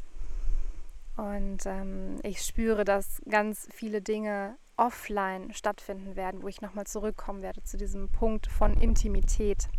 Und 1.15 1.65
ähm, 1.65 2.19
ich 2.23 2.41
spüre, 2.41 2.85
dass 2.85 3.21
ganz 3.29 3.67
viele 3.71 4.01
Dinge 4.01 4.57
offline 4.77 5.53
stattfinden 5.53 6.15
werden, 6.15 6.41
wo 6.41 6.47
ich 6.47 6.61
nochmal 6.61 6.87
zurückkommen 6.87 7.43
werde 7.43 7.63
zu 7.63 7.77
diesem 7.77 8.09
Punkt 8.09 8.47
von 8.47 8.73
Intimität, 8.73 9.69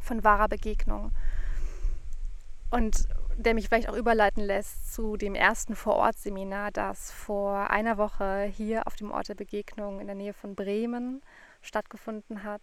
von 0.00 0.24
wahrer 0.24 0.48
Begegnung. 0.48 1.12
Und 2.70 3.06
der 3.36 3.54
mich 3.54 3.68
vielleicht 3.68 3.88
auch 3.88 3.96
überleiten 3.96 4.42
lässt 4.42 4.92
zu 4.92 5.16
dem 5.16 5.34
ersten 5.34 5.74
Vorortseminar, 5.74 6.70
das 6.70 7.10
vor 7.10 7.70
einer 7.70 7.98
Woche 7.98 8.44
hier 8.44 8.86
auf 8.86 8.96
dem 8.96 9.10
Ort 9.10 9.28
der 9.28 9.34
Begegnung 9.34 10.00
in 10.00 10.06
der 10.06 10.16
Nähe 10.16 10.32
von 10.32 10.54
Bremen 10.54 11.22
stattgefunden 11.60 12.42
hat, 12.42 12.62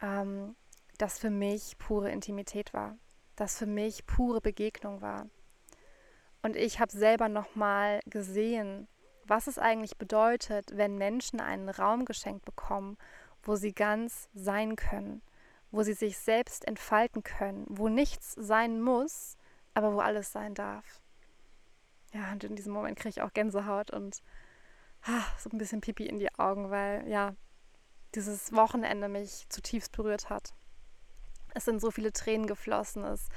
ähm, 0.00 0.56
das 0.98 1.18
für 1.18 1.30
mich 1.30 1.76
pure 1.78 2.10
Intimität 2.10 2.72
war, 2.72 2.96
das 3.36 3.58
für 3.58 3.66
mich 3.66 4.06
pure 4.06 4.40
Begegnung 4.40 5.02
war. 5.02 5.26
Und 6.42 6.56
ich 6.56 6.80
habe 6.80 6.92
selber 6.92 7.28
nochmal 7.28 8.00
gesehen, 8.06 8.88
was 9.24 9.46
es 9.46 9.58
eigentlich 9.58 9.96
bedeutet, 9.96 10.70
wenn 10.76 10.96
Menschen 10.96 11.40
einen 11.40 11.68
Raum 11.68 12.04
geschenkt 12.04 12.44
bekommen, 12.44 12.96
wo 13.42 13.56
sie 13.56 13.72
ganz 13.72 14.28
sein 14.34 14.76
können, 14.76 15.22
wo 15.70 15.82
sie 15.82 15.94
sich 15.94 16.18
selbst 16.18 16.66
entfalten 16.66 17.22
können, 17.22 17.66
wo 17.68 17.88
nichts 17.88 18.32
sein 18.32 18.80
muss, 18.80 19.36
aber 19.76 19.92
wo 19.92 20.00
alles 20.00 20.32
sein 20.32 20.54
darf. 20.54 21.02
Ja, 22.14 22.32
und 22.32 22.42
in 22.44 22.56
diesem 22.56 22.72
Moment 22.72 22.98
kriege 22.98 23.10
ich 23.10 23.22
auch 23.22 23.34
Gänsehaut 23.34 23.90
und 23.90 24.22
ah, 25.04 25.22
so 25.38 25.50
ein 25.50 25.58
bisschen 25.58 25.82
Pipi 25.82 26.06
in 26.06 26.18
die 26.18 26.32
Augen, 26.38 26.70
weil 26.70 27.06
ja, 27.06 27.34
dieses 28.14 28.54
Wochenende 28.54 29.08
mich 29.08 29.46
zutiefst 29.50 29.92
berührt 29.92 30.30
hat. 30.30 30.54
Es 31.52 31.66
sind 31.66 31.82
so 31.82 31.90
viele 31.90 32.10
Tränen 32.12 32.46
geflossen, 32.46 33.04
es, 33.04 33.28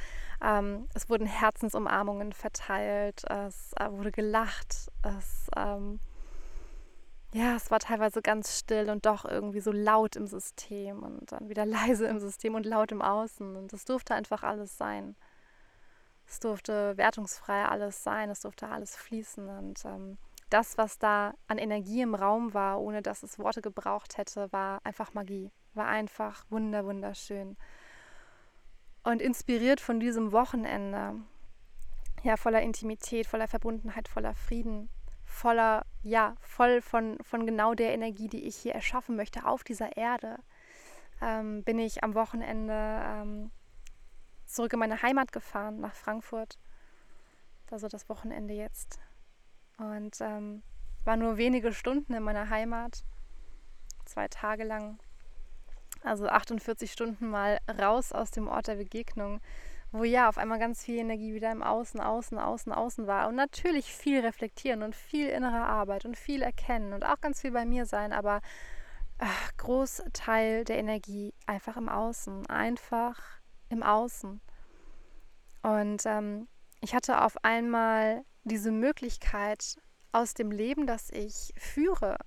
ähm, 0.41 0.87
es 0.93 1.09
wurden 1.09 1.27
Herzensumarmungen 1.27 2.31
verteilt, 2.31 3.25
es 3.29 3.73
äh, 3.77 3.91
wurde 3.91 4.13
gelacht, 4.13 4.89
es, 5.03 5.49
ähm, 5.57 5.99
ja, 7.33 7.57
es 7.57 7.69
war 7.69 7.79
teilweise 7.79 8.21
ganz 8.21 8.57
still 8.57 8.89
und 8.89 9.05
doch 9.05 9.25
irgendwie 9.25 9.59
so 9.59 9.73
laut 9.73 10.15
im 10.15 10.25
System 10.25 11.03
und 11.03 11.33
dann 11.33 11.49
wieder 11.49 11.65
leise 11.65 12.07
im 12.07 12.19
System 12.19 12.55
und 12.55 12.65
laut 12.65 12.93
im 12.93 13.01
Außen 13.01 13.57
und 13.57 13.73
es 13.73 13.83
durfte 13.83 14.15
einfach 14.15 14.43
alles 14.43 14.77
sein. 14.77 15.17
Es 16.29 16.39
durfte 16.39 16.95
wertungsfrei 16.95 17.65
alles 17.65 18.03
sein, 18.03 18.29
es 18.29 18.41
durfte 18.41 18.69
alles 18.69 18.95
fließen. 18.95 19.49
Und 19.49 19.83
ähm, 19.83 20.19
das, 20.51 20.77
was 20.77 20.99
da 20.99 21.33
an 21.47 21.57
Energie 21.57 22.01
im 22.01 22.13
Raum 22.13 22.53
war, 22.53 22.79
ohne 22.79 23.01
dass 23.01 23.23
es 23.23 23.39
Worte 23.39 23.63
gebraucht 23.63 24.17
hätte, 24.17 24.51
war 24.53 24.79
einfach 24.83 25.15
Magie. 25.15 25.51
War 25.73 25.87
einfach 25.87 26.45
wunder, 26.51 26.85
wunderschön. 26.85 27.57
Und 29.03 29.23
inspiriert 29.23 29.81
von 29.81 29.99
diesem 29.99 30.31
Wochenende, 30.31 31.15
ja, 32.21 32.37
voller 32.37 32.61
Intimität, 32.61 33.25
voller 33.25 33.47
Verbundenheit, 33.47 34.07
voller 34.07 34.35
Frieden, 34.35 34.89
voller, 35.25 35.83
ja, 36.03 36.35
voll 36.41 36.81
von, 36.81 37.17
von 37.23 37.47
genau 37.47 37.73
der 37.73 37.93
Energie, 37.93 38.27
die 38.27 38.43
ich 38.43 38.55
hier 38.55 38.75
erschaffen 38.75 39.15
möchte 39.15 39.47
auf 39.47 39.63
dieser 39.63 39.97
Erde, 39.97 40.37
ähm, 41.21 41.63
bin 41.63 41.79
ich 41.79 42.03
am 42.03 42.13
Wochenende 42.13 43.01
ähm, 43.03 43.51
zurück 44.49 44.73
in 44.73 44.79
meine 44.79 45.01
Heimat 45.01 45.31
gefahren, 45.31 45.79
nach 45.79 45.95
Frankfurt. 45.95 46.57
Also 47.71 47.87
das 47.87 48.09
Wochenende 48.09 48.53
jetzt. 48.53 48.99
Und 49.77 50.19
ähm, 50.21 50.63
war 51.05 51.15
nur 51.17 51.37
wenige 51.37 51.71
Stunden 51.71 52.13
in 52.13 52.23
meiner 52.23 52.49
Heimat, 52.49 53.03
zwei 54.05 54.27
Tage 54.27 54.63
lang. 54.63 54.99
Also 56.03 56.27
48 56.27 56.91
Stunden 56.91 57.29
mal 57.29 57.59
raus 57.79 58.11
aus 58.11 58.31
dem 58.31 58.47
Ort 58.47 58.67
der 58.67 58.75
Begegnung, 58.75 59.41
wo 59.91 60.03
ja 60.03 60.29
auf 60.29 60.37
einmal 60.37 60.59
ganz 60.59 60.83
viel 60.83 60.97
Energie 60.97 61.33
wieder 61.33 61.51
im 61.51 61.61
Außen, 61.61 61.99
Außen, 61.99 62.37
Außen, 62.37 62.71
Außen 62.71 63.07
war. 63.07 63.27
Und 63.27 63.35
natürlich 63.35 63.93
viel 63.93 64.19
reflektieren 64.21 64.83
und 64.83 64.95
viel 64.95 65.29
innere 65.29 65.61
Arbeit 65.61 66.05
und 66.05 66.17
viel 66.17 66.41
erkennen 66.41 66.93
und 66.93 67.05
auch 67.05 67.21
ganz 67.21 67.41
viel 67.41 67.51
bei 67.51 67.65
mir 67.65 67.85
sein, 67.85 68.13
aber 68.13 68.41
ach, 69.19 69.57
Großteil 69.57 70.63
der 70.63 70.77
Energie 70.77 71.33
einfach 71.45 71.77
im 71.77 71.89
Außen, 71.89 72.47
einfach 72.47 73.38
im 73.69 73.83
Außen. 73.83 74.41
Und 75.61 76.05
ähm, 76.05 76.47
ich 76.81 76.93
hatte 76.95 77.23
auf 77.23 77.43
einmal 77.43 78.23
diese 78.43 78.71
Möglichkeit, 78.71 79.77
aus 80.11 80.33
dem 80.33 80.51
Leben, 80.51 80.87
das 80.87 81.09
ich 81.11 81.53
führe, 81.57 82.17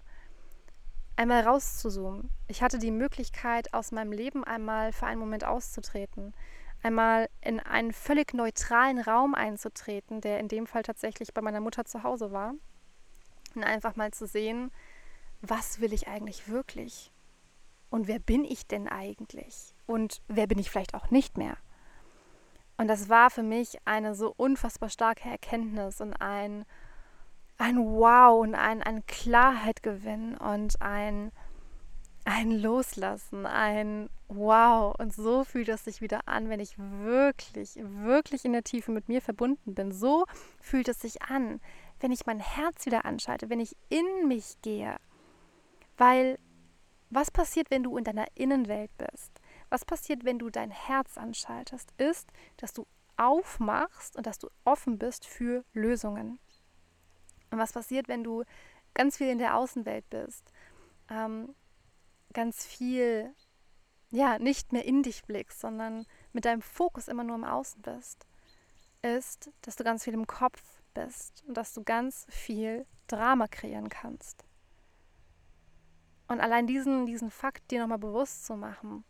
einmal 1.16 1.42
rauszuzoomen. 1.42 2.30
Ich 2.48 2.62
hatte 2.62 2.78
die 2.78 2.90
Möglichkeit, 2.90 3.74
aus 3.74 3.92
meinem 3.92 4.12
Leben 4.12 4.44
einmal 4.44 4.92
für 4.92 5.06
einen 5.06 5.20
Moment 5.20 5.44
auszutreten, 5.44 6.34
einmal 6.82 7.28
in 7.40 7.60
einen 7.60 7.92
völlig 7.92 8.34
neutralen 8.34 8.98
Raum 8.98 9.34
einzutreten, 9.34 10.20
der 10.20 10.40
in 10.40 10.48
dem 10.48 10.66
Fall 10.66 10.82
tatsächlich 10.82 11.34
bei 11.34 11.42
meiner 11.42 11.60
Mutter 11.60 11.84
zu 11.84 12.02
Hause 12.02 12.32
war, 12.32 12.54
und 13.54 13.64
einfach 13.64 13.96
mal 13.96 14.12
zu 14.12 14.26
sehen, 14.26 14.70
was 15.42 15.80
will 15.80 15.92
ich 15.92 16.08
eigentlich 16.08 16.48
wirklich? 16.48 17.11
Und 17.92 18.08
wer 18.08 18.18
bin 18.18 18.42
ich 18.46 18.66
denn 18.66 18.88
eigentlich? 18.88 19.74
Und 19.84 20.22
wer 20.26 20.46
bin 20.46 20.58
ich 20.58 20.70
vielleicht 20.70 20.94
auch 20.94 21.10
nicht 21.10 21.36
mehr? 21.36 21.58
Und 22.78 22.88
das 22.88 23.10
war 23.10 23.28
für 23.28 23.42
mich 23.42 23.76
eine 23.84 24.14
so 24.14 24.32
unfassbar 24.34 24.88
starke 24.88 25.28
Erkenntnis 25.28 26.00
und 26.00 26.14
ein, 26.14 26.64
ein 27.58 27.76
Wow 27.76 28.40
und 28.40 28.54
ein, 28.54 28.82
ein 28.82 29.04
Klarheitgewinn 29.04 30.38
und 30.38 30.80
ein, 30.80 31.32
ein 32.24 32.50
Loslassen, 32.50 33.44
ein 33.44 34.08
Wow. 34.28 34.94
Und 34.98 35.12
so 35.12 35.44
fühlt 35.44 35.68
es 35.68 35.84
sich 35.84 36.00
wieder 36.00 36.26
an, 36.26 36.48
wenn 36.48 36.60
ich 36.60 36.78
wirklich, 36.78 37.76
wirklich 37.76 38.46
in 38.46 38.54
der 38.54 38.64
Tiefe 38.64 38.90
mit 38.90 39.08
mir 39.08 39.20
verbunden 39.20 39.74
bin. 39.74 39.92
So 39.92 40.24
fühlt 40.62 40.88
es 40.88 40.98
sich 40.98 41.20
an, 41.20 41.60
wenn 42.00 42.10
ich 42.10 42.24
mein 42.24 42.40
Herz 42.40 42.86
wieder 42.86 43.04
anschalte, 43.04 43.50
wenn 43.50 43.60
ich 43.60 43.76
in 43.90 44.28
mich 44.28 44.56
gehe. 44.62 44.96
Weil 45.98 46.38
was 47.14 47.30
passiert, 47.30 47.70
wenn 47.70 47.82
du 47.82 47.96
in 47.96 48.04
deiner 48.04 48.26
Innenwelt 48.34 48.90
bist? 48.96 49.30
Was 49.68 49.84
passiert, 49.84 50.24
wenn 50.24 50.38
du 50.38 50.48
dein 50.48 50.70
Herz 50.70 51.18
anschaltest, 51.18 51.92
ist, 51.98 52.30
dass 52.56 52.72
du 52.72 52.86
aufmachst 53.16 54.16
und 54.16 54.26
dass 54.26 54.38
du 54.38 54.48
offen 54.64 54.98
bist 54.98 55.26
für 55.26 55.64
Lösungen. 55.74 56.38
Und 57.50 57.58
was 57.58 57.72
passiert, 57.72 58.08
wenn 58.08 58.24
du 58.24 58.44
ganz 58.94 59.18
viel 59.18 59.28
in 59.28 59.38
der 59.38 59.56
Außenwelt 59.56 60.08
bist, 60.08 60.52
ähm, 61.10 61.54
ganz 62.32 62.64
viel, 62.64 63.34
ja, 64.10 64.38
nicht 64.38 64.72
mehr 64.72 64.84
in 64.84 65.02
dich 65.02 65.22
blickst, 65.24 65.60
sondern 65.60 66.06
mit 66.32 66.46
deinem 66.46 66.62
Fokus 66.62 67.08
immer 67.08 67.24
nur 67.24 67.36
im 67.36 67.44
Außen 67.44 67.82
bist, 67.82 68.26
ist, 69.02 69.50
dass 69.60 69.76
du 69.76 69.84
ganz 69.84 70.04
viel 70.04 70.14
im 70.14 70.26
Kopf 70.26 70.62
bist 70.94 71.44
und 71.46 71.56
dass 71.56 71.74
du 71.74 71.82
ganz 71.82 72.26
viel 72.30 72.86
Drama 73.06 73.48
kreieren 73.48 73.88
kannst. 73.88 74.44
Und 76.32 76.40
allein 76.40 76.66
diesen, 76.66 77.04
diesen 77.04 77.30
Fakt 77.30 77.70
dir 77.70 77.82
nochmal 77.82 77.98
bewusst 77.98 78.46
zu 78.46 78.56
machen, 78.56 79.04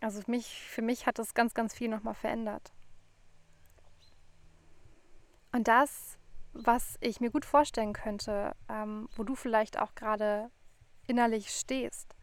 also 0.00 0.20
für 0.20 0.30
mich, 0.32 0.60
für 0.68 0.82
mich 0.82 1.06
hat 1.06 1.20
das 1.20 1.32
ganz, 1.32 1.54
ganz 1.54 1.72
viel 1.72 1.88
nochmal 1.88 2.14
verändert. 2.14 2.72
Und 5.52 5.68
das, 5.68 6.18
was 6.52 6.96
ich 7.00 7.20
mir 7.20 7.30
gut 7.30 7.44
vorstellen 7.44 7.92
könnte, 7.92 8.56
ähm, 8.68 9.08
wo 9.14 9.22
du 9.22 9.36
vielleicht 9.36 9.78
auch 9.78 9.94
gerade 9.94 10.50
innerlich 11.06 11.50
stehst, 11.50 12.16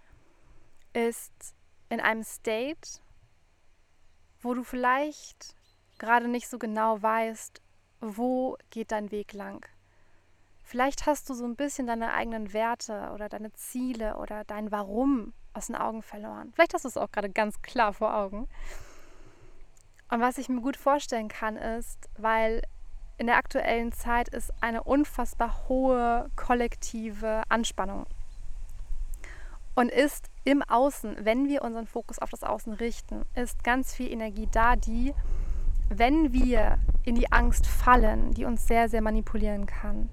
ist 0.92 1.56
in 1.88 2.02
einem 2.02 2.24
State, 2.24 3.00
wo 4.42 4.54
du 4.54 4.66
vielleicht 4.66 5.56
gerade 5.98 6.28
nicht 6.28 6.50
so 6.50 6.60
genau 6.60 7.02
weißt, 7.02 7.62
wo 8.02 8.58
geht 8.70 8.92
dein 8.92 9.12
Weg 9.12 9.32
lang. 9.32 9.66
Vielleicht 10.72 11.06
hast 11.06 11.30
du 11.30 11.34
so 11.34 11.44
ein 11.44 11.58
bisschen 11.58 11.86
deine 11.86 12.14
eigenen 12.14 12.54
Werte 12.54 13.12
oder 13.14 13.28
deine 13.28 13.52
Ziele 13.52 14.16
oder 14.16 14.46
dein 14.46 14.72
Warum 14.72 15.34
aus 15.52 15.68
den 15.68 15.76
Augen 15.76 16.02
verloren. 16.02 16.54
Vielleicht 16.54 16.74
hast 16.74 16.86
du 16.86 16.88
es 16.88 16.96
auch 16.96 17.12
gerade 17.12 17.30
ganz 17.30 17.62
klar 17.62 17.92
vor 17.92 18.16
Augen. 18.16 18.48
Und 20.10 20.22
was 20.22 20.38
ich 20.38 20.48
mir 20.48 20.62
gut 20.62 20.78
vorstellen 20.78 21.28
kann, 21.28 21.58
ist, 21.58 22.10
weil 22.18 22.62
in 23.18 23.28
der 23.28 23.36
aktuellen 23.36 23.92
Zeit 23.92 24.30
ist 24.30 24.54
eine 24.62 24.82
unfassbar 24.82 25.68
hohe 25.68 26.32
kollektive 26.38 27.44
Anspannung. 27.50 28.06
Und 29.76 29.92
ist 29.92 30.30
im 30.46 30.64
Außen, 30.64 31.18
wenn 31.26 31.50
wir 31.50 31.64
unseren 31.64 31.86
Fokus 31.86 32.18
auf 32.18 32.30
das 32.30 32.44
Außen 32.44 32.72
richten, 32.72 33.26
ist 33.36 33.66
ganz 33.66 33.94
viel 33.94 34.10
Energie 34.10 34.48
da, 34.50 34.78
die, 34.78 35.14
wenn 35.90 36.32
wir 36.32 36.80
in 37.04 37.16
die 37.16 37.30
Angst 37.30 37.68
fallen, 37.68 38.34
die 38.34 38.46
uns 38.46 38.68
sehr, 38.68 38.88
sehr 38.88 39.02
manipulieren 39.02 39.66
kann, 39.66 40.10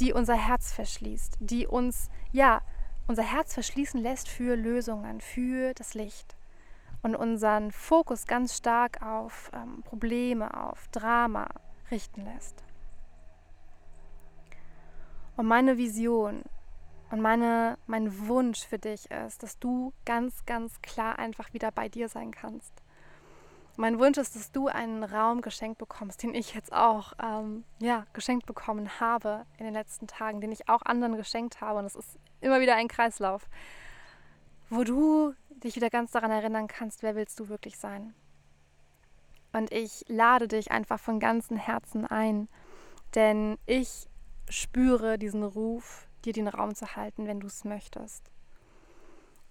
die 0.00 0.12
unser 0.12 0.34
Herz 0.34 0.72
verschließt, 0.72 1.38
die 1.40 1.66
uns, 1.66 2.08
ja, 2.32 2.60
unser 3.06 3.22
Herz 3.22 3.54
verschließen 3.54 4.00
lässt 4.00 4.28
für 4.28 4.56
Lösungen, 4.56 5.20
für 5.20 5.74
das 5.74 5.94
Licht 5.94 6.36
und 7.02 7.14
unseren 7.14 7.70
Fokus 7.70 8.26
ganz 8.26 8.56
stark 8.56 9.02
auf 9.02 9.50
ähm, 9.54 9.82
Probleme, 9.82 10.52
auf 10.60 10.88
Drama 10.88 11.48
richten 11.90 12.24
lässt. 12.24 12.64
Und 15.36 15.46
meine 15.46 15.76
Vision 15.76 16.42
und 17.10 17.20
meine, 17.20 17.78
mein 17.86 18.26
Wunsch 18.26 18.66
für 18.66 18.78
dich 18.78 19.10
ist, 19.10 19.42
dass 19.42 19.58
du 19.58 19.92
ganz, 20.04 20.44
ganz 20.46 20.80
klar 20.82 21.18
einfach 21.18 21.52
wieder 21.52 21.70
bei 21.70 21.88
dir 21.88 22.08
sein 22.08 22.32
kannst. 22.32 22.72
Mein 23.78 23.98
Wunsch 23.98 24.16
ist, 24.16 24.34
dass 24.34 24.52
du 24.52 24.68
einen 24.68 25.04
Raum 25.04 25.42
geschenkt 25.42 25.78
bekommst, 25.78 26.22
den 26.22 26.34
ich 26.34 26.54
jetzt 26.54 26.72
auch 26.72 27.12
ähm, 27.22 27.64
ja, 27.78 28.06
geschenkt 28.14 28.46
bekommen 28.46 29.00
habe 29.00 29.44
in 29.58 29.66
den 29.66 29.74
letzten 29.74 30.06
Tagen, 30.06 30.40
den 30.40 30.50
ich 30.50 30.68
auch 30.68 30.82
anderen 30.82 31.16
geschenkt 31.16 31.60
habe. 31.60 31.80
Und 31.80 31.84
es 31.84 31.94
ist 31.94 32.18
immer 32.40 32.60
wieder 32.60 32.74
ein 32.74 32.88
Kreislauf, 32.88 33.48
wo 34.70 34.82
du 34.82 35.34
dich 35.50 35.76
wieder 35.76 35.90
ganz 35.90 36.10
daran 36.12 36.30
erinnern 36.30 36.68
kannst, 36.68 37.02
wer 37.02 37.14
willst 37.16 37.38
du 37.38 37.48
wirklich 37.48 37.78
sein. 37.78 38.14
Und 39.52 39.70
ich 39.72 40.04
lade 40.08 40.48
dich 40.48 40.70
einfach 40.70 40.98
von 40.98 41.20
ganzem 41.20 41.56
Herzen 41.56 42.06
ein, 42.06 42.48
denn 43.14 43.58
ich 43.66 44.06
spüre 44.48 45.18
diesen 45.18 45.42
Ruf, 45.42 46.08
dir 46.24 46.32
den 46.32 46.48
Raum 46.48 46.74
zu 46.74 46.96
halten, 46.96 47.26
wenn 47.26 47.40
du 47.40 47.46
es 47.46 47.64
möchtest. 47.64 48.30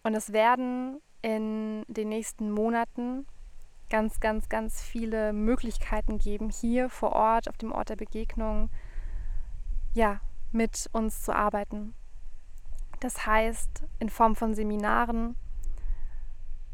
Und 0.03 0.15
es 0.15 0.33
werden 0.33 1.01
in 1.21 1.83
den 1.87 2.09
nächsten 2.09 2.51
Monaten 2.51 3.25
ganz, 3.89 4.19
ganz, 4.19 4.49
ganz 4.49 4.81
viele 4.81 5.33
Möglichkeiten 5.33 6.17
geben, 6.17 6.49
hier 6.49 6.89
vor 6.89 7.11
Ort, 7.13 7.49
auf 7.49 7.57
dem 7.57 7.71
Ort 7.71 7.89
der 7.89 7.95
Begegnung, 7.95 8.69
ja, 9.93 10.19
mit 10.51 10.89
uns 10.93 11.21
zu 11.21 11.35
arbeiten. 11.35 11.93
Das 12.99 13.25
heißt, 13.25 13.83
in 13.99 14.09
Form 14.09 14.35
von 14.35 14.53
Seminaren, 14.53 15.35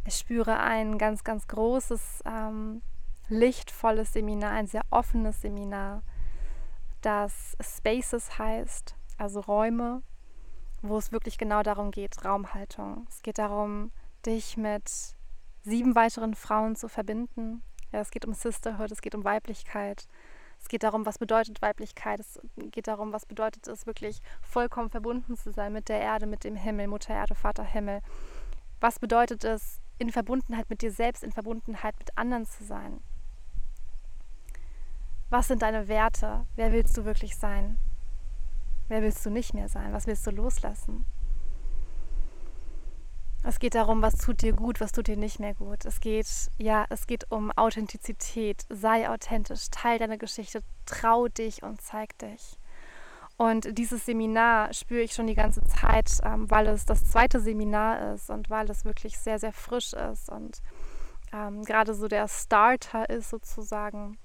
ich 0.06 0.16
spüre 0.16 0.60
ein 0.60 0.98
ganz, 0.98 1.24
ganz 1.24 1.48
großes, 1.48 2.24
ähm, 2.26 2.82
lichtvolles 3.28 4.14
Seminar, 4.14 4.52
ein 4.52 4.68
sehr 4.68 4.84
offenes 4.90 5.42
Seminar, 5.42 6.04
das 7.02 7.58
Spaces 7.60 8.38
heißt, 8.38 8.96
also 9.18 9.40
Räume, 9.40 10.04
wo 10.82 10.98
es 10.98 11.12
wirklich 11.12 11.38
genau 11.38 11.64
darum 11.64 11.92
geht, 11.92 12.24
Raumhaltung. 12.24 13.06
Es 13.10 13.22
geht 13.22 13.38
darum, 13.38 13.92
dich 14.26 14.58
mit 14.58 15.16
sieben 15.64 15.96
weiteren 15.96 16.36
Frauen 16.36 16.76
zu 16.76 16.88
verbinden. 16.88 17.62
Ja, 17.92 18.00
es 18.00 18.12
geht 18.12 18.26
um 18.26 18.34
Sisterhood, 18.34 18.92
es 18.92 19.02
geht 19.02 19.16
um 19.16 19.24
Weiblichkeit. 19.24 20.08
Es 20.62 20.68
geht 20.68 20.84
darum, 20.84 21.06
was 21.06 21.18
bedeutet 21.18 21.62
Weiblichkeit. 21.62 22.20
Es 22.20 22.40
geht 22.56 22.88
darum, 22.88 23.12
was 23.14 23.26
bedeutet 23.26 23.68
es, 23.68 23.86
wirklich 23.86 24.22
vollkommen 24.42 24.90
verbunden 24.90 25.36
zu 25.36 25.52
sein 25.52 25.74
mit 25.74 25.90
der 25.90 26.00
Erde, 26.00 26.28
mit 26.28 26.44
dem 26.44 26.56
Himmel, 26.56 26.88
Mutter 26.88 27.14
Erde, 27.14 27.36
Vater 27.36 27.64
Himmel. 27.64 28.02
Was 28.80 29.00
bedeutet 29.00 29.44
es, 29.44 29.80
in 29.98 30.12
Verbundenheit 30.12 30.70
mit 30.70 30.82
dir 30.82 30.92
selbst, 30.92 31.24
in 31.24 31.32
Verbundenheit 31.32 31.98
mit 32.00 32.18
anderen 32.18 32.46
zu 32.46 32.64
sein? 32.64 33.02
Was 35.30 35.48
sind 35.48 35.62
deine 35.62 35.88
Werte? 35.88 36.46
Wer 36.56 36.72
willst 36.72 36.98
du 36.98 37.06
wirklich 37.06 37.36
sein? 37.36 37.78
Wer 38.88 39.02
willst 39.02 39.26
du 39.26 39.30
nicht 39.30 39.54
mehr 39.54 39.70
sein? 39.70 39.94
Was 39.94 40.08
willst 40.08 40.26
du 40.28 40.32
loslassen? 40.32 41.06
Es 43.44 43.58
geht 43.58 43.74
darum, 43.74 44.02
was 44.02 44.16
tut 44.18 44.44
dir 44.44 44.54
gut, 44.54 44.80
was 44.80 44.92
tut 44.92 45.08
dir 45.08 45.18
nicht 45.18 45.40
mehr 45.40 45.56
gut. 45.56 45.86
Es 45.86 46.00
geht, 46.00 46.28
ja, 46.58 46.86
es 46.90 47.08
geht 47.08 47.32
um 47.32 47.52
Authentizität. 47.52 48.66
Sei 48.70 49.10
authentisch, 49.10 49.70
teil 49.72 49.98
deine 49.98 50.20
Geschichte, 50.20 50.62
trau 50.86 51.28
dich 51.28 51.64
und 51.64 51.82
zeig 51.82 52.18
dich. 52.20 52.60
Und 53.38 53.76
dieses 53.80 54.06
Seminar 54.06 54.72
spüre 54.74 55.02
ich 55.02 55.14
schon 55.14 55.26
die 55.26 55.34
ganze 55.34 55.64
Zeit, 55.66 56.12
ähm, 56.24 56.52
weil 56.52 56.68
es 56.68 56.86
das 56.86 57.10
zweite 57.10 57.40
Seminar 57.40 58.14
ist 58.14 58.30
und 58.30 58.52
weil 58.52 58.70
es 58.70 58.86
wirklich 58.86 59.18
sehr, 59.18 59.40
sehr 59.40 59.54
frisch 59.54 59.94
ist 59.94 60.30
und 60.30 60.62
ähm, 61.34 61.64
gerade 61.64 61.96
so 61.96 62.08
der 62.08 62.28
Starter 62.28 63.10
ist 63.10 63.32
sozusagen 63.32 64.20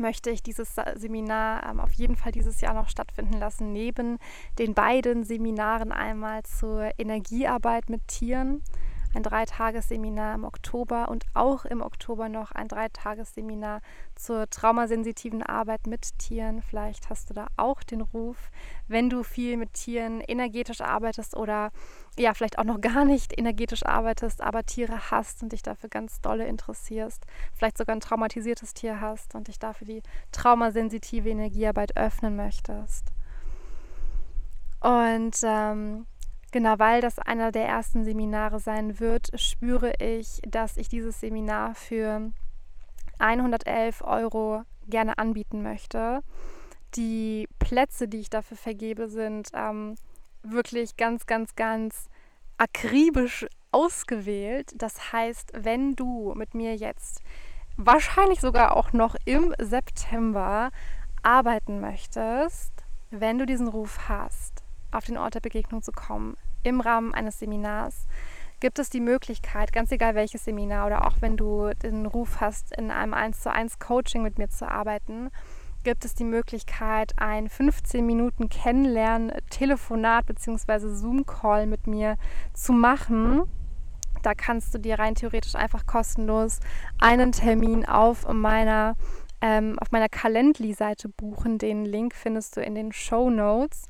möchte 0.00 0.30
ich 0.30 0.42
dieses 0.42 0.74
Seminar 0.96 1.68
ähm, 1.70 1.80
auf 1.80 1.92
jeden 1.92 2.16
Fall 2.16 2.32
dieses 2.32 2.60
Jahr 2.60 2.74
noch 2.74 2.88
stattfinden 2.88 3.38
lassen, 3.38 3.72
neben 3.72 4.18
den 4.58 4.74
beiden 4.74 5.24
Seminaren 5.24 5.92
einmal 5.92 6.42
zur 6.42 6.90
Energiearbeit 6.98 7.88
mit 7.88 8.08
Tieren 8.08 8.62
ein 9.14 9.22
Dreitagesseminar 9.22 10.34
im 10.34 10.44
Oktober 10.44 11.08
und 11.08 11.24
auch 11.34 11.64
im 11.64 11.82
Oktober 11.82 12.28
noch 12.28 12.52
ein 12.52 12.68
Dreitagesseminar 12.68 13.80
zur 14.14 14.48
traumasensitiven 14.48 15.42
Arbeit 15.42 15.86
mit 15.86 16.18
Tieren. 16.18 16.62
Vielleicht 16.62 17.10
hast 17.10 17.30
du 17.30 17.34
da 17.34 17.48
auch 17.56 17.82
den 17.82 18.00
Ruf, 18.00 18.50
wenn 18.88 19.10
du 19.10 19.22
viel 19.22 19.56
mit 19.56 19.74
Tieren 19.74 20.20
energetisch 20.20 20.80
arbeitest 20.80 21.36
oder 21.36 21.70
ja, 22.18 22.34
vielleicht 22.34 22.58
auch 22.58 22.64
noch 22.64 22.80
gar 22.80 23.04
nicht 23.04 23.36
energetisch 23.36 23.84
arbeitest, 23.84 24.40
aber 24.42 24.64
Tiere 24.64 25.10
hast 25.10 25.42
und 25.42 25.52
dich 25.52 25.62
dafür 25.62 25.88
ganz 25.88 26.20
dolle 26.20 26.46
interessierst, 26.46 27.24
vielleicht 27.54 27.78
sogar 27.78 27.96
ein 27.96 28.00
traumatisiertes 28.00 28.74
Tier 28.74 29.00
hast 29.00 29.34
und 29.34 29.48
dich 29.48 29.58
dafür 29.58 29.86
die 29.86 30.02
traumasensitive 30.32 31.28
Energiearbeit 31.28 31.96
öffnen 31.96 32.36
möchtest. 32.36 33.12
Und 34.80 35.36
ähm, 35.42 36.06
Genau, 36.52 36.78
weil 36.78 37.00
das 37.00 37.18
einer 37.20 37.52
der 37.52 37.66
ersten 37.66 38.04
Seminare 38.04 38.58
sein 38.58 38.98
wird, 38.98 39.28
spüre 39.40 39.92
ich, 40.00 40.40
dass 40.46 40.76
ich 40.76 40.88
dieses 40.88 41.20
Seminar 41.20 41.76
für 41.76 42.32
111 43.18 44.02
Euro 44.02 44.62
gerne 44.88 45.18
anbieten 45.18 45.62
möchte. 45.62 46.22
Die 46.96 47.48
Plätze, 47.60 48.08
die 48.08 48.18
ich 48.18 48.30
dafür 48.30 48.56
vergebe, 48.56 49.08
sind 49.08 49.50
ähm, 49.54 49.94
wirklich 50.42 50.96
ganz, 50.96 51.26
ganz, 51.26 51.54
ganz 51.54 52.08
akribisch 52.58 53.46
ausgewählt. 53.70 54.72
Das 54.76 55.12
heißt, 55.12 55.52
wenn 55.54 55.94
du 55.94 56.34
mit 56.34 56.54
mir 56.54 56.74
jetzt 56.74 57.22
wahrscheinlich 57.76 58.40
sogar 58.40 58.76
auch 58.76 58.92
noch 58.92 59.14
im 59.24 59.54
September 59.58 60.70
arbeiten 61.22 61.80
möchtest, 61.80 62.72
wenn 63.10 63.38
du 63.38 63.46
diesen 63.46 63.68
Ruf 63.68 64.08
hast, 64.08 64.59
auf 64.92 65.04
den 65.04 65.16
Ort 65.16 65.34
der 65.34 65.40
Begegnung 65.40 65.82
zu 65.82 65.92
kommen, 65.92 66.36
im 66.62 66.80
Rahmen 66.80 67.14
eines 67.14 67.38
Seminars, 67.38 68.06
gibt 68.60 68.78
es 68.78 68.90
die 68.90 69.00
Möglichkeit, 69.00 69.72
ganz 69.72 69.90
egal 69.90 70.14
welches 70.14 70.44
Seminar 70.44 70.86
oder 70.86 71.06
auch 71.06 71.16
wenn 71.20 71.36
du 71.36 71.70
den 71.82 72.06
Ruf 72.06 72.40
hast, 72.40 72.76
in 72.76 72.90
einem 72.90 73.14
1 73.14 73.40
zu 73.40 73.50
1 73.50 73.78
Coaching 73.78 74.22
mit 74.22 74.38
mir 74.38 74.50
zu 74.50 74.70
arbeiten, 74.70 75.30
gibt 75.82 76.04
es 76.04 76.14
die 76.14 76.24
Möglichkeit, 76.24 77.12
ein 77.16 77.48
15 77.48 78.04
Minuten 78.04 78.50
Kennenlernen, 78.50 79.32
Telefonat 79.48 80.26
bzw. 80.26 80.88
Zoom-Call 80.88 81.66
mit 81.66 81.86
mir 81.86 82.16
zu 82.52 82.72
machen. 82.72 83.44
Da 84.22 84.34
kannst 84.34 84.74
du 84.74 84.78
dir 84.78 84.98
rein 84.98 85.14
theoretisch 85.14 85.54
einfach 85.54 85.86
kostenlos 85.86 86.60
einen 86.98 87.32
Termin 87.32 87.86
auf 87.86 88.30
meiner, 88.30 88.94
ähm, 89.40 89.78
auf 89.78 89.90
meiner 89.90 90.10
Calendly-Seite 90.10 91.08
buchen. 91.08 91.56
Den 91.56 91.86
Link 91.86 92.14
findest 92.14 92.58
du 92.58 92.60
in 92.60 92.74
den 92.74 92.92
Show 92.92 93.30
Notes. 93.30 93.86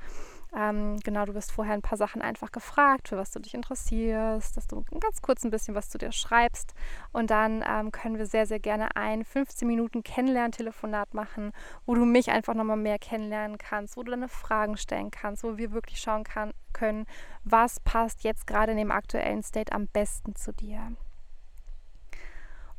Ähm, 0.56 0.98
genau, 1.04 1.24
du 1.24 1.34
wirst 1.34 1.52
vorher 1.52 1.74
ein 1.74 1.82
paar 1.82 1.98
Sachen 1.98 2.22
einfach 2.22 2.50
gefragt, 2.50 3.08
für 3.08 3.16
was 3.16 3.30
du 3.30 3.38
dich 3.38 3.54
interessierst, 3.54 4.56
dass 4.56 4.66
du 4.66 4.84
ganz 5.00 5.22
kurz 5.22 5.44
ein 5.44 5.50
bisschen 5.50 5.74
was 5.74 5.88
zu 5.90 5.98
dir 5.98 6.12
schreibst. 6.12 6.74
Und 7.12 7.30
dann 7.30 7.64
ähm, 7.66 7.92
können 7.92 8.18
wir 8.18 8.26
sehr, 8.26 8.46
sehr 8.46 8.60
gerne 8.60 8.96
ein 8.96 9.24
15 9.24 9.66
Minuten 9.66 10.02
Kennenlerntelefonat 10.02 11.14
machen, 11.14 11.52
wo 11.86 11.94
du 11.94 12.04
mich 12.04 12.30
einfach 12.30 12.54
nochmal 12.54 12.76
mehr 12.76 12.98
kennenlernen 12.98 13.58
kannst, 13.58 13.96
wo 13.96 14.02
du 14.02 14.10
deine 14.10 14.28
Fragen 14.28 14.76
stellen 14.76 15.10
kannst, 15.10 15.44
wo 15.44 15.56
wir 15.56 15.72
wirklich 15.72 16.00
schauen 16.00 16.24
kann, 16.24 16.52
können, 16.72 17.06
was 17.44 17.80
passt 17.80 18.24
jetzt 18.24 18.46
gerade 18.46 18.72
in 18.72 18.78
dem 18.78 18.90
aktuellen 18.90 19.42
State 19.42 19.72
am 19.72 19.86
besten 19.86 20.34
zu 20.34 20.52
dir. 20.52 20.96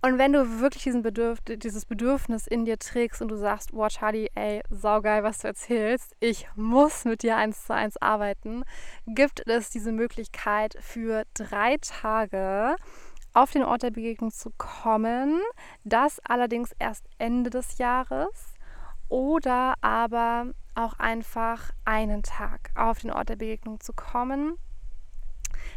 Und 0.03 0.17
wenn 0.17 0.33
du 0.33 0.59
wirklich 0.59 0.83
diesen 0.83 1.03
Bedürf 1.03 1.39
dieses 1.45 1.85
Bedürfnis 1.85 2.47
in 2.47 2.65
dir 2.65 2.79
trägst 2.79 3.21
und 3.21 3.27
du 3.27 3.35
sagst, 3.35 3.71
wow, 3.71 3.87
Charlie, 3.87 4.29
ey, 4.33 4.63
saugeil, 4.71 5.21
was 5.23 5.39
du 5.39 5.47
erzählst, 5.47 6.15
ich 6.19 6.47
muss 6.55 7.05
mit 7.05 7.21
dir 7.21 7.37
eins 7.37 7.67
zu 7.67 7.75
eins 7.75 7.97
arbeiten, 7.97 8.63
gibt 9.05 9.47
es 9.47 9.69
diese 9.69 9.91
Möglichkeit 9.91 10.75
für 10.79 11.25
drei 11.35 11.77
Tage 11.81 12.75
auf 13.33 13.51
den 13.51 13.63
Ort 13.63 13.83
der 13.83 13.91
Begegnung 13.91 14.31
zu 14.31 14.49
kommen. 14.57 15.39
Das 15.83 16.19
allerdings 16.23 16.71
erst 16.79 17.05
Ende 17.19 17.51
des 17.51 17.77
Jahres 17.77 18.55
oder 19.07 19.75
aber 19.81 20.47
auch 20.73 20.97
einfach 20.97 21.69
einen 21.85 22.23
Tag 22.23 22.71
auf 22.73 22.99
den 22.99 23.11
Ort 23.11 23.29
der 23.29 23.35
Begegnung 23.35 23.79
zu 23.79 23.93
kommen 23.93 24.57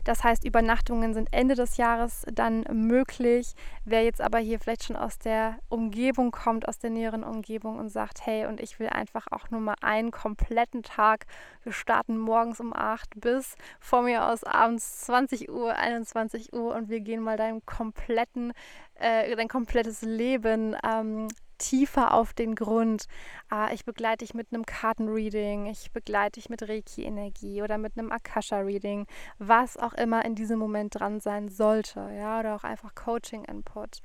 Das 0.05 0.23
heißt, 0.23 0.45
Übernachtungen 0.45 1.15
sind 1.15 1.33
Ende 1.33 1.55
des 1.55 1.77
Jahres 1.79 2.25
dann 2.33 2.65
möglich. 2.71 3.55
Wer 3.85 4.05
jetzt 4.05 4.21
aber 4.21 4.39
hier 4.39 4.61
vielleicht 4.61 4.85
schon 4.85 4.97
aus 4.97 5.19
der 5.19 5.59
Umgebung 5.69 6.31
kommt, 6.31 6.69
aus 6.69 6.79
der 6.79 6.91
näheren 6.91 7.25
Umgebung 7.25 7.79
und 7.79 7.89
sagt, 7.89 8.27
hey, 8.27 8.47
und 8.47 8.61
ich 8.61 8.79
will 8.79 8.89
einfach 8.89 9.27
auch 9.31 9.51
nur 9.51 9.61
mal 9.61 9.77
einen 9.81 10.11
kompletten 10.11 10.83
Tag. 10.83 11.27
Wir 11.63 11.73
starten 11.73 12.19
morgens 12.19 12.61
um 12.61 12.75
8 12.75 13.21
bis 13.21 13.57
vor 13.81 14.03
mir 14.03 14.27
aus 14.29 14.45
abends 14.45 15.03
20 15.03 15.51
Uhr, 15.51 15.75
21 15.75 16.53
Uhr 16.53 16.75
und 16.75 16.89
wir 16.91 17.01
gehen 17.01 17.23
mal 17.23 17.37
deinen 17.37 17.65
kompletten, 17.65 18.53
äh, 18.97 19.35
dein 19.35 19.49
komplettes 19.49 20.03
Leben 20.03 20.77
ähm, 20.85 21.29
tiefer 21.65 22.15
auf 22.15 22.33
den 22.33 22.55
Grund. 22.55 23.07
Äh, 23.53 23.75
ich 23.75 23.85
begleite 23.85 24.25
dich 24.25 24.35
mit 24.35 24.49
einem 24.53 24.67
Kartenreading, 24.67 25.67
ich 25.67 25.93
begleite 25.93 26.41
dich 26.41 26.49
mit 26.49 26.63
Reiki-Energie 26.69 27.63
oder 27.63 27.79
mit 27.79 27.99
einem 27.99 28.13
Akasha-Reading, 28.13 29.07
was 29.39 29.77
auch 29.77 29.95
immer 29.95 30.25
in 30.25 30.35
diesem 30.35 30.59
Moment 30.59 30.99
dran 30.99 31.21
sein 31.21 31.49
sollte, 31.49 32.11
ja, 32.17 32.41
oder 32.41 32.57
auch 32.57 32.65
einfach 32.65 32.95
Coaching-Input 32.95 34.01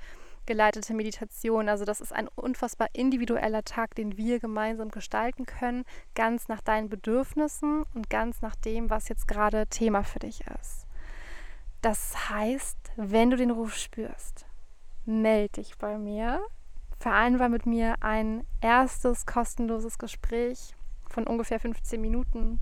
geleitete 0.45 0.95
Meditation. 0.95 1.69
Also 1.69 1.85
das 1.85 2.01
ist 2.01 2.11
ein 2.11 2.27
unfassbar 2.29 2.87
individueller 2.93 3.63
Tag, 3.63 3.93
den 3.93 4.17
wir 4.17 4.39
gemeinsam 4.39 4.89
gestalten 4.89 5.45
können, 5.45 5.83
ganz 6.15 6.47
nach 6.47 6.61
deinen 6.61 6.89
Bedürfnissen 6.89 7.83
und 7.93 8.09
ganz 8.09 8.41
nach 8.41 8.55
dem, 8.55 8.89
was 8.89 9.09
jetzt 9.09 9.27
gerade 9.27 9.67
Thema 9.67 10.03
für 10.03 10.17
dich 10.17 10.41
ist. 10.59 10.87
Das 11.83 12.29
heißt, 12.29 12.77
wenn 12.95 13.29
du 13.29 13.37
den 13.37 13.51
Ruf 13.51 13.75
spürst, 13.75 14.47
melde 15.05 15.61
dich 15.61 15.77
bei 15.77 15.99
mir 15.99 16.41
vereinbar 16.99 17.49
mit 17.49 17.65
mir 17.65 17.95
ein 18.01 18.45
erstes 18.61 19.25
kostenloses 19.25 19.97
Gespräch 19.97 20.75
von 21.07 21.25
ungefähr 21.25 21.59
15 21.59 21.99
Minuten. 21.99 22.59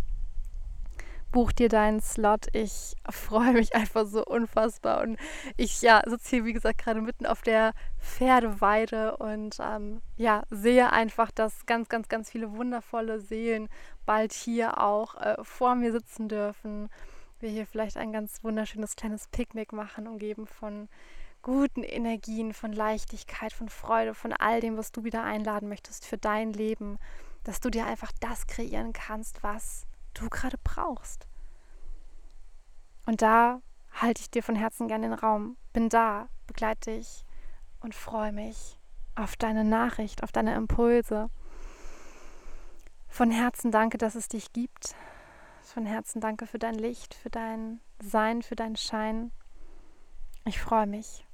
Buch 1.31 1.51
dir 1.51 1.67
deinen 1.67 1.99
Slot. 1.99 2.47
Ich 2.53 2.95
freue 3.09 3.51
mich 3.51 3.75
einfach 3.75 4.05
so 4.05 4.23
unfassbar. 4.23 5.01
Und 5.01 5.17
ich 5.57 5.81
ja, 5.81 6.01
sitze 6.05 6.37
hier, 6.37 6.45
wie 6.45 6.53
gesagt, 6.53 6.77
gerade 6.77 7.01
mitten 7.01 7.25
auf 7.25 7.41
der 7.41 7.73
Pferdeweide 7.99 9.17
und 9.17 9.57
ähm, 9.59 10.01
ja, 10.15 10.43
sehe 10.49 10.91
einfach, 10.91 11.31
dass 11.31 11.65
ganz, 11.65 11.89
ganz, 11.89 12.07
ganz 12.07 12.29
viele 12.31 12.55
wundervolle 12.55 13.19
Seelen 13.19 13.67
bald 14.05 14.31
hier 14.31 14.81
auch 14.81 15.15
äh, 15.15 15.35
vor 15.43 15.75
mir 15.75 15.91
sitzen 15.91 16.29
dürfen. 16.29 16.89
Wir 17.39 17.49
hier 17.49 17.67
vielleicht 17.67 17.97
ein 17.97 18.13
ganz 18.13 18.43
wunderschönes 18.43 18.95
kleines 18.95 19.27
Picknick 19.27 19.73
machen, 19.73 20.07
umgeben 20.07 20.47
von 20.47 20.87
guten 21.47 21.83
Energien, 21.83 22.53
von 22.53 22.73
Leichtigkeit, 22.73 23.53
von 23.53 23.69
Freude, 23.69 24.13
von 24.13 24.33
all 24.33 24.59
dem, 24.59 24.75
was 24.75 24.91
du 24.91 25.05
wieder 25.05 25.23
einladen 25.23 25.69
möchtest 25.69 26.05
für 26.05 26.17
dein 26.17 26.51
Leben, 26.51 26.99
dass 27.45 27.61
du 27.61 27.69
dir 27.69 27.85
einfach 27.85 28.11
das 28.19 28.47
kreieren 28.47 28.91
kannst, 28.91 29.43
was 29.43 29.87
du 30.13 30.29
gerade 30.29 30.57
brauchst. 30.61 31.25
Und 33.05 33.21
da 33.21 33.61
halte 33.93 34.19
ich 34.19 34.29
dir 34.29 34.43
von 34.43 34.57
Herzen 34.57 34.89
gerne 34.89 35.07
den 35.07 35.17
Raum, 35.17 35.55
bin 35.71 35.87
da, 35.87 36.27
begleite 36.47 36.91
dich 36.91 37.23
und 37.79 37.95
freue 37.95 38.33
mich 38.33 38.77
auf 39.15 39.37
deine 39.37 39.63
Nachricht, 39.63 40.23
auf 40.23 40.33
deine 40.33 40.53
Impulse. 40.53 41.29
Von 43.07 43.31
Herzen 43.31 43.71
danke, 43.71 43.97
dass 43.97 44.15
es 44.15 44.27
dich 44.27 44.51
gibt. 44.51 44.95
Von 45.63 45.85
Herzen 45.85 46.19
danke 46.19 46.45
für 46.45 46.59
dein 46.59 46.75
Licht, 46.75 47.13
für 47.13 47.29
dein 47.29 47.79
Sein, 48.03 48.41
für 48.41 48.57
deinen 48.57 48.75
Schein. 48.75 49.31
Ich 50.43 50.59
freue 50.59 50.87
mich 50.87 51.25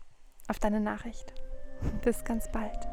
auf 0.47 0.59
deine 0.59 0.79
Nachricht. 0.79 1.33
Bis 2.03 2.23
ganz 2.23 2.51
bald. 2.51 2.87